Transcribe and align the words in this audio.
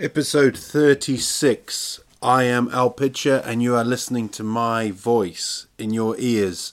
Episode 0.00 0.56
36. 0.56 1.98
I 2.22 2.44
am 2.44 2.68
Al 2.72 2.88
Pitcher 2.88 3.42
and 3.44 3.60
you 3.60 3.74
are 3.74 3.82
listening 3.82 4.28
to 4.28 4.44
my 4.44 4.92
voice 4.92 5.66
in 5.76 5.92
your 5.92 6.14
ears. 6.20 6.72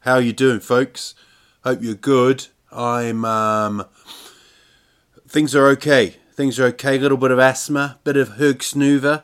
How 0.00 0.18
you 0.18 0.32
doing, 0.32 0.58
folks? 0.58 1.14
Hope 1.62 1.80
you're 1.82 1.94
good. 1.94 2.48
I'm, 2.72 3.24
um... 3.24 3.84
Things 5.28 5.54
are 5.54 5.68
okay. 5.68 6.16
Things 6.32 6.58
are 6.58 6.64
okay. 6.64 6.96
A 6.96 7.00
little 7.00 7.16
bit 7.16 7.30
of 7.30 7.38
asthma, 7.38 8.00
bit 8.02 8.16
of 8.16 8.30
Hösnuva. 8.30 9.22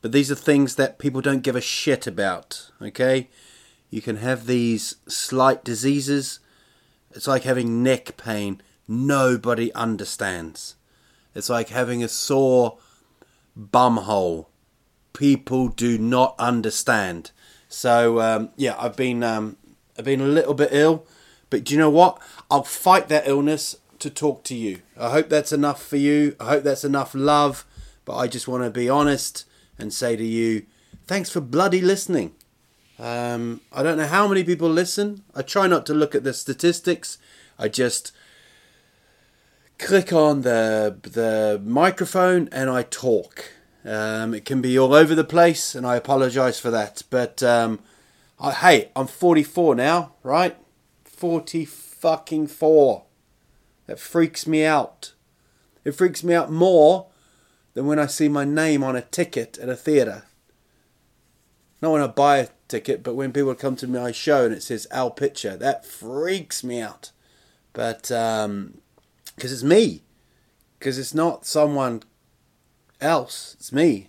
But 0.00 0.10
these 0.10 0.32
are 0.32 0.34
things 0.34 0.74
that 0.74 0.98
people 0.98 1.20
don't 1.20 1.44
give 1.44 1.54
a 1.54 1.60
shit 1.60 2.08
about, 2.08 2.72
okay? 2.82 3.30
You 3.90 4.02
can 4.02 4.16
have 4.16 4.46
these 4.46 4.96
slight 5.06 5.62
diseases. 5.62 6.40
It's 7.12 7.28
like 7.28 7.44
having 7.44 7.84
neck 7.84 8.16
pain. 8.16 8.60
Nobody 8.88 9.72
understands. 9.72 10.74
It's 11.34 11.48
like 11.48 11.68
having 11.68 12.02
a 12.02 12.08
sore 12.08 12.78
bumhole. 13.58 14.46
People 15.12 15.68
do 15.68 15.98
not 15.98 16.34
understand. 16.38 17.30
So 17.68 18.20
um, 18.20 18.50
yeah, 18.56 18.76
I've 18.78 18.96
been 18.96 19.22
um, 19.22 19.56
I've 19.98 20.04
been 20.04 20.20
a 20.20 20.26
little 20.26 20.54
bit 20.54 20.70
ill, 20.72 21.06
but 21.50 21.64
do 21.64 21.74
you 21.74 21.80
know 21.80 21.90
what? 21.90 22.20
I'll 22.50 22.64
fight 22.64 23.08
that 23.08 23.26
illness 23.26 23.76
to 23.98 24.10
talk 24.10 24.44
to 24.44 24.54
you. 24.54 24.80
I 24.98 25.10
hope 25.10 25.28
that's 25.28 25.52
enough 25.52 25.82
for 25.82 25.96
you. 25.96 26.36
I 26.40 26.46
hope 26.46 26.64
that's 26.64 26.84
enough 26.84 27.14
love. 27.14 27.64
But 28.04 28.16
I 28.16 28.26
just 28.26 28.48
want 28.48 28.64
to 28.64 28.70
be 28.70 28.88
honest 28.88 29.44
and 29.78 29.92
say 29.92 30.16
to 30.16 30.24
you, 30.24 30.66
thanks 31.06 31.30
for 31.30 31.40
bloody 31.40 31.80
listening. 31.80 32.34
Um, 32.98 33.60
I 33.72 33.82
don't 33.82 33.96
know 33.96 34.06
how 34.06 34.28
many 34.28 34.44
people 34.44 34.68
listen. 34.68 35.22
I 35.34 35.42
try 35.42 35.66
not 35.66 35.86
to 35.86 35.94
look 35.94 36.14
at 36.14 36.24
the 36.24 36.34
statistics. 36.34 37.18
I 37.58 37.68
just 37.68 38.12
click 39.78 40.12
on 40.12 40.42
the 40.42 40.96
the 41.02 41.60
microphone 41.64 42.48
and 42.52 42.70
I 42.70 42.82
talk. 42.84 43.50
Um, 43.84 44.32
it 44.32 44.44
can 44.44 44.60
be 44.60 44.78
all 44.78 44.94
over 44.94 45.14
the 45.14 45.24
place, 45.24 45.74
and 45.74 45.86
I 45.86 45.96
apologise 45.96 46.58
for 46.58 46.70
that. 46.70 47.02
But 47.10 47.42
um, 47.42 47.80
I, 48.38 48.52
hey, 48.52 48.90
I'm 48.94 49.08
44 49.08 49.74
now, 49.74 50.12
right? 50.22 50.56
40 51.04 51.64
fucking 51.64 52.46
four. 52.46 53.04
That 53.86 53.98
freaks 53.98 54.46
me 54.46 54.64
out. 54.64 55.12
It 55.84 55.92
freaks 55.92 56.22
me 56.22 56.34
out 56.34 56.50
more 56.50 57.08
than 57.74 57.86
when 57.86 57.98
I 57.98 58.06
see 58.06 58.28
my 58.28 58.44
name 58.44 58.84
on 58.84 58.96
a 58.96 59.02
ticket 59.02 59.58
at 59.58 59.68
a 59.68 59.76
theatre. 59.76 60.24
Not 61.80 61.92
when 61.92 62.02
I 62.02 62.06
buy 62.06 62.38
a 62.38 62.48
ticket, 62.68 63.02
but 63.02 63.14
when 63.16 63.32
people 63.32 63.54
come 63.56 63.74
to 63.76 63.88
my 63.88 64.12
show 64.12 64.44
and 64.44 64.54
it 64.54 64.62
says 64.62 64.86
Al 64.92 65.10
Pitcher, 65.10 65.56
that 65.56 65.84
freaks 65.84 66.62
me 66.62 66.80
out. 66.80 67.10
But 67.72 68.10
because 69.42 69.52
it's 69.52 69.64
me, 69.64 70.02
because 70.78 71.00
it's 71.00 71.14
not 71.14 71.44
someone 71.44 72.04
else, 73.00 73.56
it's 73.58 73.72
me. 73.72 74.08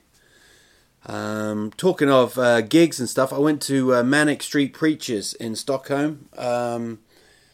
Um, 1.07 1.71
talking 1.75 2.07
of 2.07 2.37
uh, 2.37 2.61
gigs 2.61 2.99
and 2.99 3.09
stuff, 3.09 3.33
I 3.33 3.39
went 3.39 3.59
to 3.63 3.95
uh, 3.95 4.03
Manic 4.03 4.43
Street 4.43 4.73
Preachers 4.73 5.33
in 5.33 5.55
Stockholm. 5.55 6.29
Um, 6.37 6.99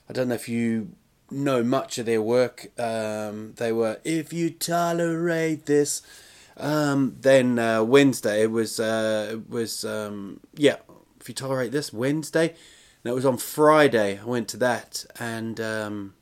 I 0.09 0.11
don't 0.11 0.27
know 0.27 0.35
if 0.35 0.49
you 0.49 0.89
know 1.31 1.63
much 1.63 1.97
of 1.97 2.05
their 2.05 2.21
work. 2.21 2.67
Um, 2.77 3.53
they 3.55 3.71
were, 3.71 4.01
if 4.03 4.33
you 4.33 4.49
tolerate 4.49 5.65
this, 5.65 6.01
um, 6.57 7.15
then 7.21 7.57
uh, 7.59 7.81
Wednesday 7.81 8.41
it 8.41 8.51
was 8.51 8.81
uh, 8.81 9.29
it 9.31 9.49
was 9.49 9.85
um, 9.85 10.41
yeah, 10.53 10.75
if 11.21 11.29
you 11.29 11.33
tolerate 11.33 11.71
this 11.71 11.93
Wednesday, 11.93 12.49
and 12.49 13.11
it 13.11 13.15
was 13.15 13.25
on 13.25 13.37
Friday. 13.37 14.19
I 14.19 14.25
went 14.25 14.49
to 14.49 14.57
that, 14.57 15.05
and 15.17 15.61
um, 15.61 16.13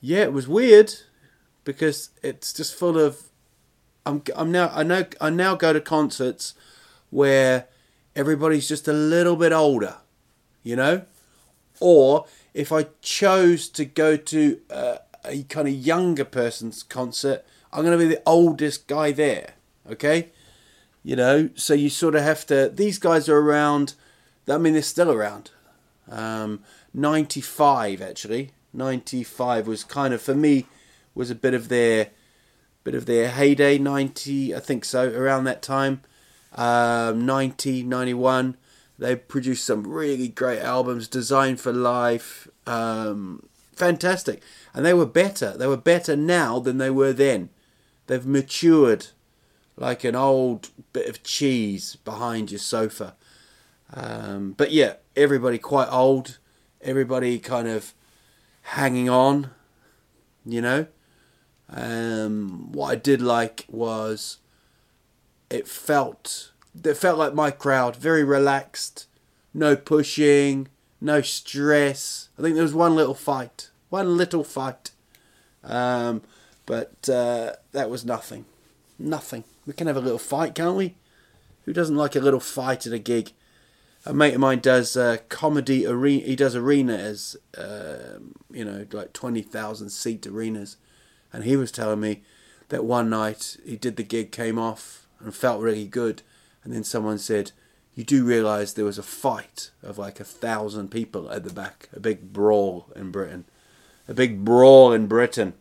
yeah, 0.00 0.22
it 0.22 0.32
was 0.32 0.48
weird 0.48 0.94
because 1.64 2.10
it's 2.22 2.52
just 2.52 2.74
full 2.74 2.98
of. 2.98 3.22
I'm 4.06 4.22
I'm 4.34 4.50
now 4.50 4.70
I 4.72 4.82
know 4.82 5.04
I 5.20 5.30
now 5.30 5.54
go 5.54 5.72
to 5.72 5.80
concerts 5.80 6.54
where 7.10 7.66
everybody's 8.16 8.68
just 8.68 8.88
a 8.88 8.92
little 8.92 9.36
bit 9.36 9.52
older, 9.52 9.96
you 10.62 10.76
know, 10.76 11.02
or 11.80 12.26
if 12.54 12.72
I 12.72 12.86
chose 13.02 13.68
to 13.70 13.84
go 13.84 14.16
to 14.16 14.60
uh, 14.70 14.96
a 15.24 15.42
kind 15.44 15.68
of 15.68 15.74
younger 15.74 16.24
person's 16.24 16.82
concert, 16.82 17.44
I'm 17.72 17.84
going 17.84 17.98
to 17.98 18.04
be 18.04 18.14
the 18.14 18.22
oldest 18.24 18.86
guy 18.86 19.12
there. 19.12 19.54
Okay, 19.90 20.30
you 21.02 21.16
know, 21.16 21.50
so 21.54 21.74
you 21.74 21.90
sort 21.90 22.14
of 22.14 22.22
have 22.22 22.46
to. 22.46 22.70
These 22.72 22.98
guys 22.98 23.28
are 23.28 23.38
around. 23.38 23.94
I 24.48 24.58
mean, 24.58 24.72
they're 24.72 24.82
still 24.82 25.10
around. 25.12 25.50
Um, 26.10 26.60
95 26.94 28.00
actually. 28.00 28.52
95 28.78 29.66
was 29.66 29.84
kind 29.84 30.14
of 30.14 30.22
for 30.22 30.34
me 30.34 30.66
was 31.14 31.30
a 31.30 31.34
bit 31.34 31.52
of 31.52 31.68
their 31.68 32.08
bit 32.84 32.94
of 32.94 33.04
their 33.04 33.28
heyday. 33.28 33.76
90, 33.76 34.54
I 34.54 34.60
think 34.60 34.86
so, 34.86 35.12
around 35.12 35.44
that 35.44 35.60
time. 35.60 36.00
Um, 36.54 37.26
90, 37.26 37.82
91 37.82 38.56
they 38.98 39.14
produced 39.14 39.64
some 39.64 39.86
really 39.86 40.28
great 40.28 40.60
albums, 40.60 41.06
Designed 41.06 41.60
for 41.60 41.72
Life, 41.72 42.48
um, 42.66 43.48
fantastic. 43.72 44.42
And 44.74 44.84
they 44.84 44.92
were 44.92 45.06
better. 45.06 45.56
They 45.56 45.68
were 45.68 45.76
better 45.76 46.16
now 46.16 46.58
than 46.58 46.78
they 46.78 46.90
were 46.90 47.12
then. 47.12 47.50
They've 48.08 48.26
matured 48.26 49.06
like 49.76 50.02
an 50.02 50.16
old 50.16 50.70
bit 50.92 51.08
of 51.08 51.22
cheese 51.22 51.96
behind 52.04 52.50
your 52.50 52.58
sofa. 52.58 53.14
Um, 53.94 54.52
but 54.56 54.72
yeah, 54.72 54.94
everybody 55.14 55.58
quite 55.58 55.88
old. 55.90 56.38
Everybody 56.80 57.38
kind 57.38 57.68
of 57.68 57.94
hanging 58.68 59.08
on, 59.08 59.50
you 60.44 60.60
know. 60.60 60.86
Um, 61.70 62.72
what 62.72 62.90
I 62.90 62.94
did 62.96 63.20
like 63.20 63.64
was 63.68 64.38
it 65.50 65.68
felt 65.68 66.52
it 66.84 66.94
felt 66.94 67.18
like 67.18 67.34
my 67.34 67.50
crowd, 67.50 67.96
very 67.96 68.24
relaxed, 68.24 69.06
no 69.52 69.74
pushing, 69.74 70.68
no 71.00 71.20
stress. 71.20 72.28
I 72.38 72.42
think 72.42 72.54
there 72.54 72.62
was 72.62 72.74
one 72.74 72.94
little 72.94 73.14
fight, 73.14 73.70
one 73.88 74.16
little 74.16 74.44
fight, 74.44 74.90
um, 75.64 76.22
but 76.66 77.08
uh, 77.08 77.52
that 77.72 77.90
was 77.90 78.04
nothing, 78.04 78.44
nothing. 78.98 79.44
We 79.66 79.72
can 79.72 79.86
have 79.86 79.96
a 79.96 80.00
little 80.00 80.18
fight, 80.18 80.54
can't 80.54 80.76
we? 80.76 80.94
Who 81.64 81.72
doesn't 81.72 81.96
like 81.96 82.16
a 82.16 82.20
little 82.20 82.40
fight 82.40 82.86
at 82.86 82.92
a 82.92 82.98
gig? 82.98 83.32
A 84.08 84.14
mate 84.14 84.34
of 84.34 84.40
mine 84.40 84.60
does 84.60 84.96
uh, 84.96 85.18
comedy 85.28 85.86
arena. 85.86 86.24
He 86.24 86.34
does 86.34 86.56
arenas, 86.56 87.36
uh, 87.56 88.18
you 88.50 88.64
know, 88.64 88.86
like 88.90 89.12
twenty 89.12 89.42
thousand 89.42 89.90
seat 89.90 90.26
arenas, 90.26 90.78
and 91.32 91.44
he 91.44 91.56
was 91.56 91.70
telling 91.70 92.00
me 92.00 92.22
that 92.70 92.84
one 92.84 93.10
night 93.10 93.58
he 93.64 93.76
did 93.76 93.96
the 93.96 94.02
gig, 94.02 94.32
came 94.32 94.58
off, 94.58 95.06
and 95.20 95.34
felt 95.34 95.60
really 95.60 95.86
good 95.86 96.22
and 96.68 96.76
then 96.76 96.84
someone 96.84 97.16
said, 97.16 97.52
"You 97.94 98.04
do 98.04 98.26
realise 98.26 98.74
there 98.74 98.84
was 98.84 98.98
a 98.98 99.02
fight 99.02 99.70
of 99.82 99.96
like 99.96 100.20
a 100.20 100.24
thousand 100.24 100.90
people 100.90 101.30
at 101.30 101.44
the 101.44 101.52
back, 101.52 101.88
a 101.94 101.98
big 101.98 102.30
brawl 102.30 102.92
in 102.94 103.10
Britain, 103.10 103.46
a 104.06 104.12
big 104.12 104.44
brawl 104.44 104.92
in 104.92 105.06
Britain." 105.06 105.54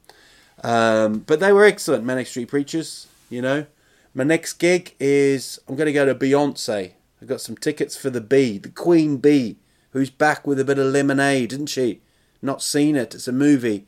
Um, 0.64 1.20
but 1.20 1.40
they 1.40 1.54
were 1.54 1.64
excellent, 1.64 2.04
Manic 2.04 2.28
Street 2.28 2.50
Preachers. 2.50 3.08
You 3.30 3.42
know, 3.42 3.68
my 4.14 4.26
next 4.26 4.54
gig 4.54 4.96
is 5.00 5.60
I'm 5.68 5.78
going 5.78 5.86
to 5.86 5.94
go 5.94 6.06
to 6.06 6.14
Beyonce. 6.14 6.92
I 7.22 7.26
got 7.26 7.42
some 7.42 7.58
tickets 7.58 7.96
for 7.96 8.10
the 8.10 8.22
Bee, 8.22 8.58
the 8.58 8.70
Queen 8.70 9.18
Bee, 9.18 9.58
who's 9.92 10.10
back 10.10 10.46
with 10.46 10.60
a 10.60 10.66
bit 10.66 10.78
of 10.78 10.88
lemonade, 10.88 11.54
isn't 11.54 11.68
she? 11.68 12.02
Not 12.42 12.62
seen 12.62 12.96
it. 12.96 13.16
It's 13.16 13.28
a 13.28 13.32
movie. 13.32 13.88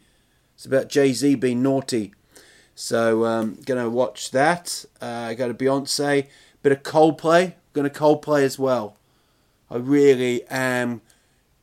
It's 0.56 0.66
about 0.66 0.90
Jay 0.90 1.14
Z 1.14 1.36
being 1.36 1.62
naughty. 1.62 2.14
So 2.74 3.26
um, 3.26 3.60
gonna 3.66 3.90
watch 3.90 4.32
that. 4.32 4.86
Uh, 5.02 5.06
I 5.06 5.34
go 5.36 5.48
to 5.48 5.54
Beyonce. 5.54 6.28
Bit 6.62 6.72
of 6.72 6.84
Coldplay. 6.84 7.54
To 7.76 7.90
Coldplay 7.90 8.44
as 8.44 8.60
well. 8.60 8.98
I 9.72 9.78
really 9.78 10.44
am 10.50 11.02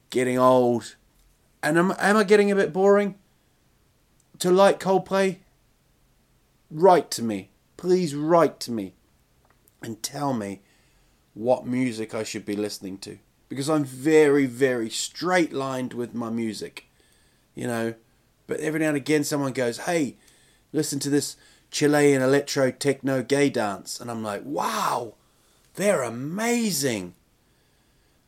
getting 0.09 0.39
old. 0.39 0.97
And 1.63 1.77
am, 1.77 1.95
am 1.99 2.17
I 2.17 2.25
getting 2.25 2.51
a 2.51 2.57
bit 2.57 2.73
boring? 2.73 3.17
To 4.39 4.51
like 4.51 4.81
Coldplay? 4.81 5.39
Write 6.71 7.11
to 7.13 7.23
me. 7.23 7.51
Please 7.77 8.15
write 8.15 8.61
to 8.61 8.71
me 8.71 8.95
and 9.83 10.03
tell 10.03 10.33
me 10.33 10.63
what 11.37 11.67
music 11.67 12.15
I 12.15 12.23
should 12.23 12.47
be 12.47 12.57
listening 12.57 12.97
to. 12.99 13.19
Because 13.49 13.69
I'm 13.69 13.85
very, 13.85 14.47
very 14.47 14.89
straight 14.89 15.53
lined 15.53 15.93
with 15.93 16.15
my 16.15 16.31
music. 16.31 16.87
You 17.55 17.67
know, 17.67 17.95
But 18.47 18.61
every 18.61 18.81
now 18.81 18.89
and 18.89 18.97
again, 18.97 19.25
someone 19.25 19.53
goes, 19.53 19.79
"Hey, 19.79 20.17
listen 20.73 20.99
to 21.01 21.11
this 21.11 21.37
Chilean 21.71 22.23
electro 22.23 22.71
techno 22.71 23.23
gay 23.23 23.51
dance," 23.51 24.01
and 24.01 24.11
I'm 24.11 24.23
like, 24.23 24.43
"Wow, 24.45 25.15
they're 25.75 26.03
amazing." 26.03 27.15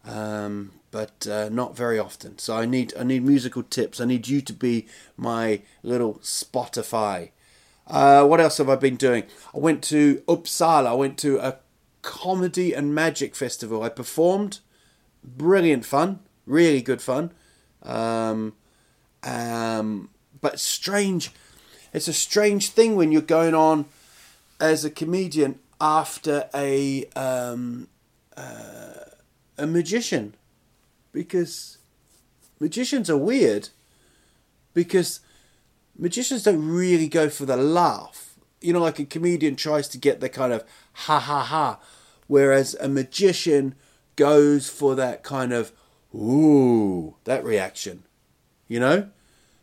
Um, 0.05 0.73
but 0.91 1.27
uh, 1.27 1.49
not 1.51 1.77
very 1.77 1.99
often. 1.99 2.39
So 2.39 2.57
I 2.57 2.67
need 2.67 2.93
I 2.99 3.05
need 3.05 3.25
musical 3.25 3.63
tips. 3.63 4.01
I 4.01 4.07
need 4.07 4.27
you 4.27 4.41
to 4.41 4.53
be 4.53 4.87
my 5.17 5.63
little 5.83 6.15
Spotify. 6.15 7.31
Uh, 7.87 8.27
what 8.27 8.41
else 8.41 8.59
have 8.59 8.69
I 8.69 8.77
been 8.77 8.97
doing? 8.97 9.25
I 9.55 9.59
went 9.59 9.83
to 9.85 10.17
Uppsala. 10.27 10.87
I 10.89 10.95
went 10.95 11.17
to 11.19 11.39
a 11.39 11.59
comedy 12.03 12.73
and 12.73 12.95
magic 12.95 13.35
festival. 13.35 13.83
I 13.83 13.89
performed. 13.89 14.61
Brilliant 15.25 15.85
fun. 15.85 16.21
Really 16.47 16.83
good 16.83 17.03
fun. 17.03 17.33
Um, 17.83 18.55
um, 19.23 20.11
but 20.41 20.59
strange. 20.61 21.31
It's 21.93 22.09
a 22.09 22.13
strange 22.13 22.71
thing 22.71 22.97
when 22.97 23.13
you're 23.13 23.23
going 23.23 23.55
on 23.55 23.87
as 24.61 24.85
a 24.85 24.91
comedian 24.91 25.59
after 25.81 26.49
a 26.55 27.05
um, 27.15 27.89
uh, 28.37 29.05
a 29.57 29.67
magician, 29.67 30.35
because 31.13 31.79
magicians 32.61 33.09
are 33.11 33.17
weird. 33.17 33.71
Because 34.75 35.21
magicians 35.99 36.45
don't 36.45 36.69
really 36.69 37.09
go 37.09 37.29
for 37.29 37.45
the 37.47 37.57
laugh. 37.57 38.37
You 38.61 38.73
know, 38.73 38.81
like 38.81 38.99
a 38.99 39.05
comedian 39.05 39.57
tries 39.57 39.89
to 39.89 39.99
get 39.99 40.21
the 40.21 40.29
kind 40.29 40.53
of 40.53 40.65
ha 41.07 41.19
ha 41.19 41.43
ha, 41.43 41.79
whereas 42.27 42.75
a 42.81 42.89
magician 42.89 43.75
goes 44.17 44.69
for 44.69 44.95
that 44.97 45.23
kind 45.23 45.53
of 45.53 45.73
ooh, 46.15 47.15
that 47.25 47.45
reaction. 47.45 48.05
You 48.67 48.81
know, 48.81 49.09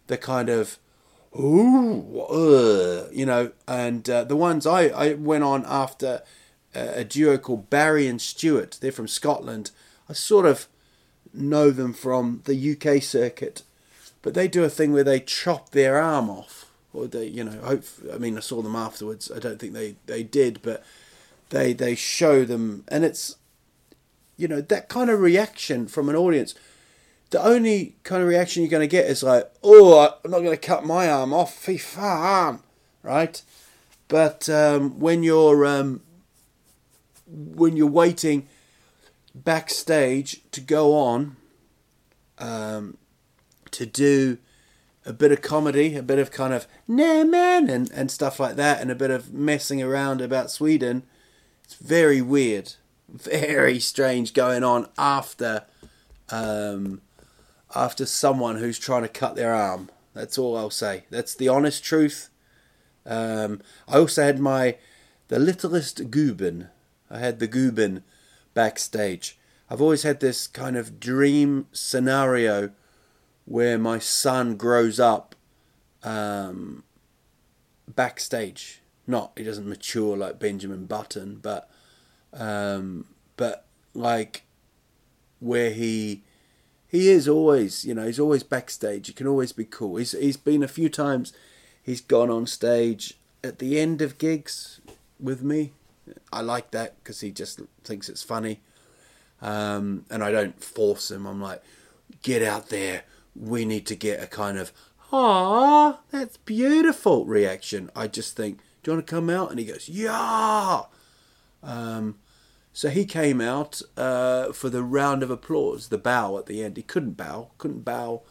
the 0.07 0.17
kind 0.17 0.49
of 0.49 0.79
ooh, 1.37 2.21
uh, 2.21 3.09
you 3.11 3.25
know, 3.25 3.51
and 3.67 4.09
uh, 4.09 4.23
the 4.23 4.35
ones 4.35 4.65
I, 4.65 4.87
I 4.87 5.13
went 5.13 5.43
on 5.43 5.65
after 5.67 6.23
a 6.75 7.03
duo 7.03 7.37
called 7.37 7.69
Barry 7.69 8.07
and 8.07 8.21
Stewart, 8.21 8.77
They're 8.81 8.91
from 8.91 9.07
Scotland. 9.07 9.71
I 10.09 10.13
sort 10.13 10.45
of 10.45 10.67
know 11.33 11.71
them 11.71 11.93
from 11.93 12.41
the 12.45 12.71
UK 12.71 13.01
circuit, 13.01 13.63
but 14.21 14.33
they 14.33 14.47
do 14.47 14.63
a 14.63 14.69
thing 14.69 14.91
where 14.91 15.03
they 15.03 15.19
chop 15.19 15.69
their 15.71 15.97
arm 16.01 16.29
off, 16.29 16.71
or 16.93 17.07
they, 17.07 17.27
you 17.27 17.43
know, 17.43 17.59
hope. 17.61 17.83
I 18.13 18.17
mean, 18.17 18.37
I 18.37 18.41
saw 18.41 18.61
them 18.61 18.75
afterwards. 18.75 19.31
I 19.33 19.39
don't 19.39 19.59
think 19.59 19.73
they 19.73 19.95
they 20.05 20.23
did, 20.23 20.61
but 20.61 20.83
they 21.49 21.73
they 21.73 21.95
show 21.95 22.45
them, 22.45 22.83
and 22.87 23.03
it's, 23.03 23.37
you 24.37 24.47
know, 24.47 24.61
that 24.61 24.89
kind 24.89 25.09
of 25.09 25.19
reaction 25.19 25.87
from 25.87 26.09
an 26.09 26.15
audience 26.15 26.55
the 27.31 27.43
only 27.43 27.95
kind 28.03 28.21
of 28.21 28.29
reaction 28.29 28.63
you're 28.63 28.69
going 28.69 28.79
to 28.79 28.87
get 28.87 29.07
is 29.07 29.23
like, 29.23 29.51
oh, 29.63 30.17
I'm 30.23 30.31
not 30.31 30.39
going 30.39 30.51
to 30.51 30.57
cut 30.57 30.85
my 30.85 31.09
arm 31.09 31.33
off, 31.33 31.53
fifa 31.53 31.79
farm, 31.79 32.63
right? 33.03 33.41
But 34.07 34.47
um, 34.47 34.99
when 34.99 35.23
you're 35.23 35.65
um, 35.65 36.01
when 37.27 37.75
you're 37.75 37.87
waiting 37.87 38.47
backstage 39.33 40.41
to 40.51 40.61
go 40.61 40.95
on 40.95 41.35
um, 42.37 42.97
to 43.71 43.85
do 43.85 44.37
a 45.05 45.11
bit 45.11 45.31
of 45.31 45.41
comedy, 45.41 45.95
a 45.95 46.03
bit 46.03 46.19
of 46.19 46.31
kind 46.31 46.53
of 46.53 46.67
nah 46.87 47.23
man 47.23 47.69
and, 47.69 47.91
and 47.91 48.11
stuff 48.11 48.39
like 48.39 48.55
that, 48.55 48.79
and 48.79 48.91
a 48.91 48.95
bit 48.95 49.11
of 49.11 49.33
messing 49.33 49.81
around 49.81 50.21
about 50.21 50.51
Sweden, 50.51 51.03
it's 51.65 51.75
very 51.75 52.21
weird, 52.21 52.73
very 53.09 53.79
strange 53.79 54.33
going 54.33 54.63
on 54.63 54.87
after 54.97 55.65
um, 56.29 57.01
after 57.75 58.05
someone 58.05 58.57
who's 58.57 58.79
trying 58.79 59.01
to 59.01 59.09
cut 59.09 59.35
their 59.35 59.53
arm. 59.53 59.89
That's 60.13 60.37
all 60.37 60.55
I'll 60.55 60.69
say. 60.69 61.05
That's 61.09 61.35
the 61.35 61.49
honest 61.49 61.83
truth. 61.83 62.29
Um, 63.05 63.61
I 63.87 63.97
also 63.97 64.23
had 64.23 64.39
my 64.39 64.77
the 65.27 65.39
littlest 65.39 66.11
Guben. 66.11 66.69
I 67.09 67.19
had 67.19 67.39
the 67.39 67.47
Guben 67.47 68.03
backstage. 68.53 69.37
I've 69.69 69.81
always 69.81 70.03
had 70.03 70.19
this 70.19 70.45
kind 70.45 70.77
of 70.77 70.99
dream 70.99 71.67
scenario 71.71 72.71
where 73.45 73.79
my 73.79 73.97
son 73.97 74.55
grows 74.55 74.99
up 74.99 75.35
um, 76.03 76.83
backstage. 77.87 78.81
Not 79.07 79.33
he 79.37 79.43
doesn't 79.43 79.67
mature 79.67 80.17
like 80.17 80.39
Benjamin 80.39 80.85
Button, 80.85 81.39
but 81.41 81.69
um, 82.33 83.05
but 83.37 83.65
like 83.93 84.43
where 85.39 85.71
he 85.71 86.23
he 86.87 87.09
is 87.09 87.27
always, 87.27 87.85
you 87.85 87.93
know, 87.93 88.05
he's 88.05 88.19
always 88.19 88.43
backstage. 88.43 89.07
He 89.07 89.13
can 89.13 89.27
always 89.27 89.51
be 89.51 89.65
cool. 89.65 89.97
He's 89.97 90.13
he's 90.13 90.37
been 90.37 90.63
a 90.63 90.67
few 90.67 90.89
times. 90.89 91.33
He's 91.81 92.01
gone 92.01 92.31
on 92.31 92.47
stage 92.47 93.15
at 93.43 93.59
the 93.59 93.79
end 93.79 94.01
of 94.01 94.17
gigs 94.17 94.81
with 95.19 95.43
me. 95.43 95.73
I 96.31 96.41
like 96.41 96.71
that 96.71 96.95
because 97.03 97.21
he 97.21 97.31
just 97.31 97.61
thinks 97.83 98.09
it's 98.09 98.23
funny, 98.23 98.61
um, 99.41 100.05
and 100.09 100.23
I 100.23 100.31
don't 100.31 100.63
force 100.63 101.11
him. 101.11 101.25
I'm 101.25 101.41
like, 101.41 101.61
get 102.21 102.41
out 102.41 102.69
there. 102.69 103.03
We 103.35 103.65
need 103.65 103.85
to 103.87 103.95
get 103.95 104.23
a 104.23 104.27
kind 104.27 104.57
of 104.57 104.71
ah, 105.11 105.99
that's 106.11 106.37
beautiful 106.37 107.25
reaction. 107.25 107.89
I 107.95 108.07
just 108.07 108.35
think, 108.35 108.59
do 108.85 108.91
you 108.91 108.97
want 108.97 109.07
to 109.07 109.15
come 109.15 109.31
out? 109.31 109.49
And 109.49 109.57
he 109.57 109.65
goes, 109.65 109.89
yeah. 109.89 110.83
Um, 111.63 112.19
so 112.71 112.89
he 112.89 113.05
came 113.05 113.41
out 113.41 113.81
uh, 113.97 114.51
for 114.51 114.69
the 114.69 114.83
round 114.83 115.23
of 115.23 115.31
applause, 115.31 115.87
the 115.87 115.97
bow 115.97 116.37
at 116.37 116.45
the 116.45 116.63
end. 116.63 116.77
He 116.77 116.83
couldn't 116.83 117.17
bow, 117.17 117.49
couldn't 117.57 117.83
bow 117.83 118.21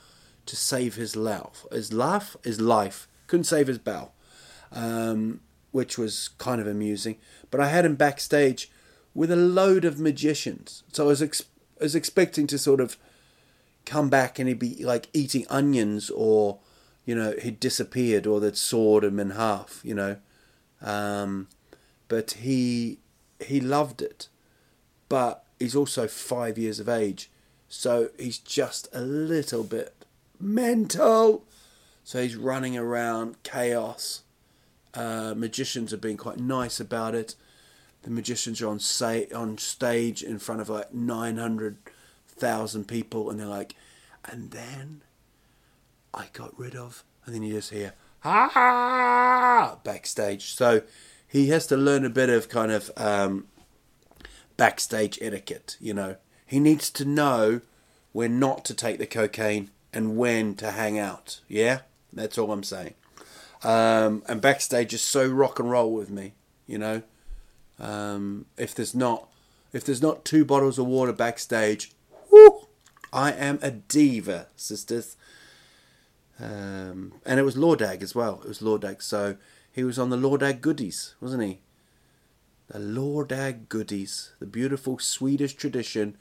to 0.46 0.54
save 0.54 0.94
his 0.94 1.16
laugh. 1.16 1.66
His 1.72 1.92
laugh, 1.92 2.36
his 2.44 2.60
life, 2.60 3.08
couldn't 3.26 3.44
save 3.44 3.66
his 3.66 3.78
bow, 3.78 4.12
um, 4.70 5.40
which 5.72 5.98
was 5.98 6.28
kind 6.38 6.60
of 6.60 6.68
amusing. 6.68 7.16
But 7.50 7.60
I 7.60 7.66
had 7.66 7.84
him 7.84 7.96
backstage 7.96 8.70
with 9.12 9.32
a 9.32 9.36
load 9.36 9.84
of 9.84 9.98
magicians. 9.98 10.84
So 10.92 11.06
I 11.06 11.06
was, 11.08 11.20
ex- 11.20 11.46
I 11.80 11.82
was 11.82 11.96
expecting 11.96 12.46
to 12.46 12.58
sort 12.58 12.80
of 12.80 12.96
come 13.86 14.08
back 14.08 14.38
and 14.38 14.46
he'd 14.46 14.60
be 14.60 14.84
like 14.84 15.08
eating 15.12 15.46
onions 15.50 16.10
or, 16.10 16.60
you 17.04 17.16
know, 17.16 17.34
he'd 17.42 17.58
disappeared 17.58 18.24
or 18.24 18.38
they'd 18.38 18.56
sawed 18.56 19.02
him 19.02 19.18
in 19.18 19.30
half, 19.30 19.80
you 19.82 19.94
know. 19.94 20.18
Um, 20.82 21.48
but 22.08 22.32
he 22.32 22.98
he 23.40 23.60
loved 23.60 24.02
it 24.02 24.28
but 25.08 25.44
he's 25.58 25.76
also 25.76 26.08
five 26.08 26.58
years 26.58 26.80
of 26.80 26.88
age, 26.88 27.30
so 27.68 28.10
he's 28.18 28.38
just 28.38 28.88
a 28.92 29.00
little 29.00 29.64
bit 29.64 30.04
mental. 30.40 31.44
So 32.02 32.22
he's 32.22 32.36
running 32.36 32.76
around 32.76 33.42
chaos. 33.42 34.22
Uh, 34.92 35.34
magicians 35.36 35.90
have 35.90 36.00
been 36.00 36.16
quite 36.16 36.38
nice 36.38 36.80
about 36.80 37.14
it. 37.14 37.34
The 38.02 38.10
magicians 38.10 38.60
are 38.60 38.68
on 38.68 38.80
say 38.80 39.28
on 39.34 39.56
stage 39.58 40.22
in 40.22 40.38
front 40.38 40.60
of 40.60 40.68
like 40.68 40.92
nine 40.92 41.36
hundred 41.36 41.76
thousand 42.26 42.86
people, 42.88 43.30
and 43.30 43.38
they're 43.38 43.46
like, 43.46 43.74
and 44.24 44.50
then 44.50 45.02
I 46.12 46.26
got 46.32 46.58
rid 46.58 46.74
of, 46.74 47.04
and 47.24 47.34
then 47.34 47.42
you 47.42 47.54
just 47.54 47.70
hear 47.70 47.94
ah 48.24 49.78
backstage. 49.84 50.54
So 50.54 50.82
he 51.26 51.48
has 51.48 51.66
to 51.68 51.76
learn 51.76 52.04
a 52.04 52.10
bit 52.10 52.30
of 52.30 52.48
kind 52.48 52.72
of 52.72 52.90
um, 52.96 53.46
backstage 54.56 55.18
etiquette, 55.20 55.76
you 55.80 55.94
know. 55.94 56.16
He 56.46 56.60
needs 56.60 56.90
to 56.90 57.04
know 57.04 57.60
when 58.12 58.38
not 58.38 58.64
to 58.66 58.74
take 58.74 58.98
the 58.98 59.06
cocaine 59.06 59.70
and 59.92 60.16
when 60.16 60.54
to 60.56 60.72
hang 60.72 60.98
out. 60.98 61.40
Yeah? 61.48 61.80
That's 62.12 62.38
all 62.38 62.52
I'm 62.52 62.62
saying. 62.62 62.94
Um, 63.62 64.22
and 64.28 64.40
backstage 64.40 64.92
is 64.92 65.02
so 65.02 65.26
rock 65.26 65.58
and 65.58 65.70
roll 65.70 65.92
with 65.92 66.10
me, 66.10 66.34
you 66.66 66.78
know. 66.78 67.02
Um, 67.80 68.46
if 68.56 68.74
there's 68.74 68.94
not 68.94 69.28
if 69.72 69.84
there's 69.84 70.02
not 70.02 70.24
two 70.24 70.44
bottles 70.44 70.78
of 70.78 70.86
water 70.86 71.12
backstage, 71.12 71.90
whoo, 72.30 72.68
I 73.12 73.32
am 73.32 73.58
a 73.60 73.72
diva, 73.72 74.46
sisters. 74.54 75.16
Um, 76.40 77.14
and 77.24 77.38
it 77.38 77.44
was 77.44 77.56
Lordag 77.56 78.02
as 78.02 78.14
well. 78.14 78.40
It 78.42 78.48
was 78.48 78.60
Lordag, 78.60 79.02
so 79.02 79.36
he 79.70 79.84
was 79.84 79.98
on 79.98 80.10
the 80.10 80.16
Lordag 80.16 80.60
goodies, 80.60 81.14
wasn't 81.20 81.42
he? 81.44 81.60
the 82.68 82.78
Lordag 82.78 83.68
goodies, 83.68 84.32
the 84.38 84.46
beautiful 84.46 84.98
Swedish 84.98 85.54
tradition 85.54 86.16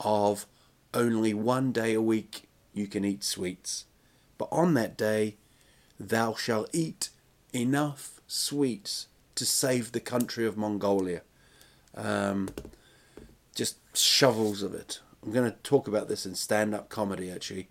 of 0.00 0.46
only 0.94 1.34
one 1.34 1.72
day 1.72 1.94
a 1.94 2.02
week 2.02 2.48
you 2.72 2.86
can 2.86 3.04
eat 3.04 3.24
sweets. 3.24 3.84
But 4.36 4.48
on 4.52 4.74
that 4.74 4.96
day, 4.96 5.36
thou 5.98 6.34
shalt 6.34 6.70
eat 6.72 7.10
enough 7.52 8.20
sweets 8.26 9.08
to 9.34 9.44
save 9.44 9.92
the 9.92 10.00
country 10.00 10.46
of 10.46 10.56
Mongolia. 10.56 11.22
Um, 11.96 12.48
just 13.54 13.78
shovels 13.96 14.62
of 14.62 14.74
it. 14.74 15.00
I'm 15.24 15.32
going 15.32 15.50
to 15.50 15.56
talk 15.58 15.88
about 15.88 16.08
this 16.08 16.24
in 16.24 16.36
stand 16.36 16.74
up 16.74 16.88
comedy 16.88 17.30
actually, 17.30 17.68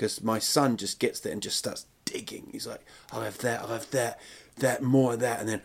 because 0.00 0.22
my 0.22 0.38
son 0.38 0.78
just 0.78 0.98
gets 0.98 1.20
there 1.20 1.32
and 1.32 1.42
just 1.42 1.58
starts 1.58 1.84
digging. 2.06 2.48
He's 2.52 2.66
like, 2.66 2.80
I'll 3.12 3.20
have 3.20 3.36
that, 3.38 3.60
I'll 3.60 3.68
have 3.68 3.90
that, 3.90 4.18
that, 4.56 4.82
more 4.82 5.12
of 5.12 5.20
that, 5.20 5.40
and 5.40 5.48
then, 5.48 5.60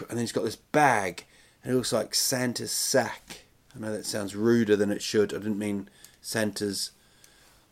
and 0.00 0.10
then 0.10 0.18
he's 0.20 0.32
got 0.32 0.44
this 0.44 0.56
bag 0.56 1.26
it 1.64 1.72
looks 1.72 1.92
like 1.92 2.14
Santa's 2.14 2.72
sack. 2.72 3.44
I 3.74 3.80
know 3.80 3.92
that 3.92 4.04
sounds 4.04 4.36
ruder 4.36 4.76
than 4.76 4.90
it 4.90 5.02
should. 5.02 5.32
I 5.32 5.38
didn't 5.38 5.58
mean 5.58 5.88
Santa's 6.20 6.90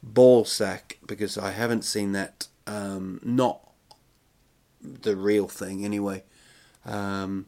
ball 0.03 0.45
sack 0.45 0.99
because 1.07 1.37
I 1.37 1.51
haven't 1.51 1.85
seen 1.85 2.13
that. 2.13 2.49
Um, 2.67 3.21
not 3.23 3.61
the 4.81 5.15
real 5.15 5.47
thing 5.47 5.85
anyway. 5.85 6.23
Um, 6.87 7.47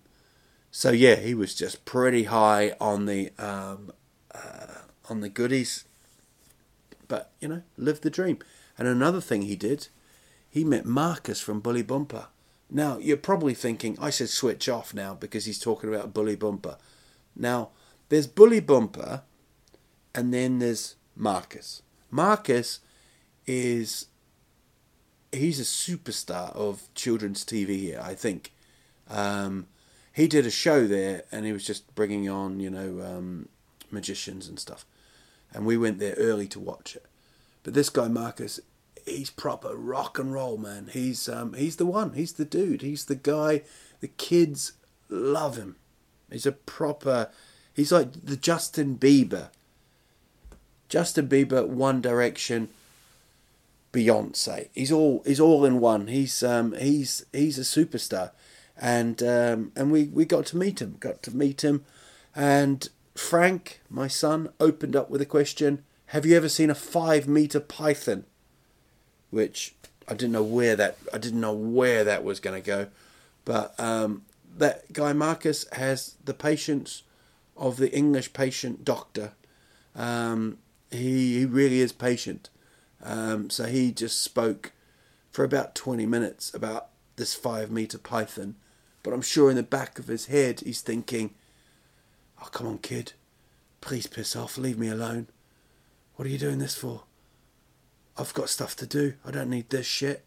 so 0.71 0.91
yeah, 0.91 1.17
he 1.17 1.35
was 1.35 1.55
just 1.55 1.85
pretty 1.85 2.25
high 2.25 2.77
on 2.81 3.07
the 3.07 3.33
um, 3.39 3.93
uh, 4.33 4.83
on 5.09 5.21
the 5.21 5.29
goodies, 5.29 5.85
but 7.15 7.31
you 7.39 7.47
know, 7.47 7.63
lived 7.77 8.03
the 8.03 8.11
dream. 8.11 8.39
And 8.77 8.89
another 8.89 9.21
thing 9.21 9.43
he 9.43 9.55
did, 9.55 9.87
he 10.51 10.65
met 10.65 10.85
Marcus 10.85 11.41
from 11.41 11.63
Bolibompa. 11.63 12.27
Now 12.69 12.99
you're 12.99 13.17
probably 13.17 13.55
thinking 13.55 13.97
I 14.01 14.11
should 14.11 14.31
switch 14.31 14.69
off 14.69 14.93
now 14.93 15.15
because 15.15 15.45
he's 15.45 15.61
talking 15.61 15.95
about 15.95 16.13
Bolibompa. 16.13 16.77
Now 17.37 17.69
there's 18.09 18.27
Bolibompa, 18.27 19.23
and 20.13 20.35
then 20.35 20.59
there's 20.59 20.97
Marcus. 21.15 21.83
Marcus 22.11 22.81
is 23.47 24.07
he's 25.31 25.61
a 25.61 25.63
superstar 25.63 26.53
of 26.57 26.93
children's 26.97 27.45
TV 27.45 27.79
here, 27.79 28.01
I 28.03 28.15
think. 28.15 28.53
Um, 29.09 29.69
he 30.13 30.27
did 30.27 30.47
a 30.47 30.51
show 30.51 30.89
there, 30.89 31.23
and 31.31 31.47
he 31.47 31.53
was 31.53 31.65
just 31.65 31.95
bringing 31.95 32.29
on, 32.29 32.59
you 32.59 32.71
know, 32.71 33.01
um, 33.03 33.49
magicians 33.93 34.49
and 34.49 34.59
stuff. 34.59 34.85
And 35.55 35.65
we 35.65 35.77
went 35.77 36.01
there 36.01 36.15
early 36.19 36.49
to 36.49 36.61
watch 36.61 36.97
it. 36.97 37.07
But 37.63 37.75
this 37.75 37.89
guy 37.89 38.09
Marcus, 38.09 38.61
he's 39.07 39.31
proper 39.31 39.75
rock 39.75 40.19
and 40.19 40.33
roll, 40.33 40.59
man. 40.59 40.91
He's 40.93 41.29
um, 41.29 41.55
he's 41.55 41.77
the 41.77 41.87
one. 41.87 42.13
He's 42.13 42.33
the 42.33 42.45
dude. 42.45 42.83
He's 42.83 43.05
the 43.05 43.15
guy. 43.15 43.63
The 44.01 44.09
kids 44.09 44.73
love 45.09 45.57
him. 45.57 45.77
He's 46.31 46.47
a 46.47 46.53
proper. 46.53 47.31
He's 47.73 47.93
like 47.93 48.13
the 48.25 48.37
Justin 48.37 48.99
Bieber. 48.99 49.49
Justin 50.89 51.29
Bieber, 51.29 51.67
One 51.67 52.01
Direction 52.01 52.69
Beyonce. 53.93 54.69
He's 54.75 54.93
all 54.93 55.23
he's 55.25 55.41
all 55.41 55.65
in 55.65 55.81
one. 55.81 56.09
He's 56.09 56.43
um 56.43 56.75
he's 56.75 57.25
he's 57.33 57.59
a 57.59 57.63
superstar, 57.63 58.33
and 58.77 59.23
um 59.23 59.73
and 59.77 59.91
we 59.91 60.05
we 60.05 60.25
got 60.25 60.47
to 60.47 60.57
meet 60.57 60.83
him. 60.83 60.97
Got 61.01 61.23
to 61.23 61.35
meet 61.35 61.63
him, 61.63 61.85
and 62.35 62.89
Frank, 63.15 63.81
my 63.89 64.09
son, 64.09 64.51
opened 64.61 64.97
up 64.97 65.11
with 65.11 65.21
a 65.21 65.27
question: 65.27 65.85
Have 66.07 66.27
you 66.27 66.37
ever 66.37 66.49
seen 66.49 66.71
a 66.71 66.75
five 66.75 67.29
meter 67.29 67.61
python? 67.61 68.25
Which 69.31 69.75
I 70.09 70.15
didn't 70.15 70.33
know 70.33 70.43
where 70.43 70.77
that 70.77 70.99
I 71.13 71.19
didn't 71.19 71.41
know 71.41 71.55
where 71.55 72.05
that 72.05 72.25
was 72.25 72.41
going 72.41 72.61
to 72.61 72.67
go, 72.67 72.89
but 73.45 73.79
um, 73.79 74.23
that 74.57 74.93
guy 74.93 75.13
Marcus 75.13 75.67
has 75.73 76.17
the 76.25 76.35
patience 76.35 77.03
of 77.57 77.77
the 77.77 77.93
English 77.93 78.33
patient 78.33 78.85
doctor. 78.85 79.33
Um, 79.95 80.59
he 80.91 81.39
he 81.39 81.45
really 81.45 81.81
is 81.81 81.93
patient 81.93 82.51
um, 83.05 83.51
so 83.51 83.65
he 83.67 83.93
just 83.93 84.23
spoke 84.23 84.73
for 85.31 85.45
about 85.45 85.75
20 85.75 86.07
minutes 86.07 86.53
about 86.55 86.89
this 87.17 87.35
five 87.35 87.71
meter 87.71 87.99
python. 87.99 88.57
But 89.03 89.13
I'm 89.13 89.23
sure 89.23 89.51
in 89.51 89.57
the 89.57 89.63
back 89.63 89.99
of 89.99 90.07
his 90.07 90.27
head 90.27 90.61
he's 90.61 90.81
thinking, 90.81 91.35
oh, 92.45 92.49
come 92.51 92.67
on, 92.67 92.79
kid. 92.79 93.13
Please 93.81 94.07
piss 94.07 94.37
off. 94.37 94.59
Leave 94.59 94.79
me 94.79 94.89
alone. 94.89 95.29
What 96.17 96.27
are 96.27 96.31
you 96.31 96.39
doing 96.39 96.59
this 96.59 96.75
for? 96.75 97.03
I've 98.17 98.35
got 98.35 98.49
stuff 98.49 98.77
to 98.77 98.87
do. 98.87 99.15
I 99.27 99.31
don't 99.31 99.51
need 99.51 99.71
this 99.71 99.87
shit. 99.87 100.25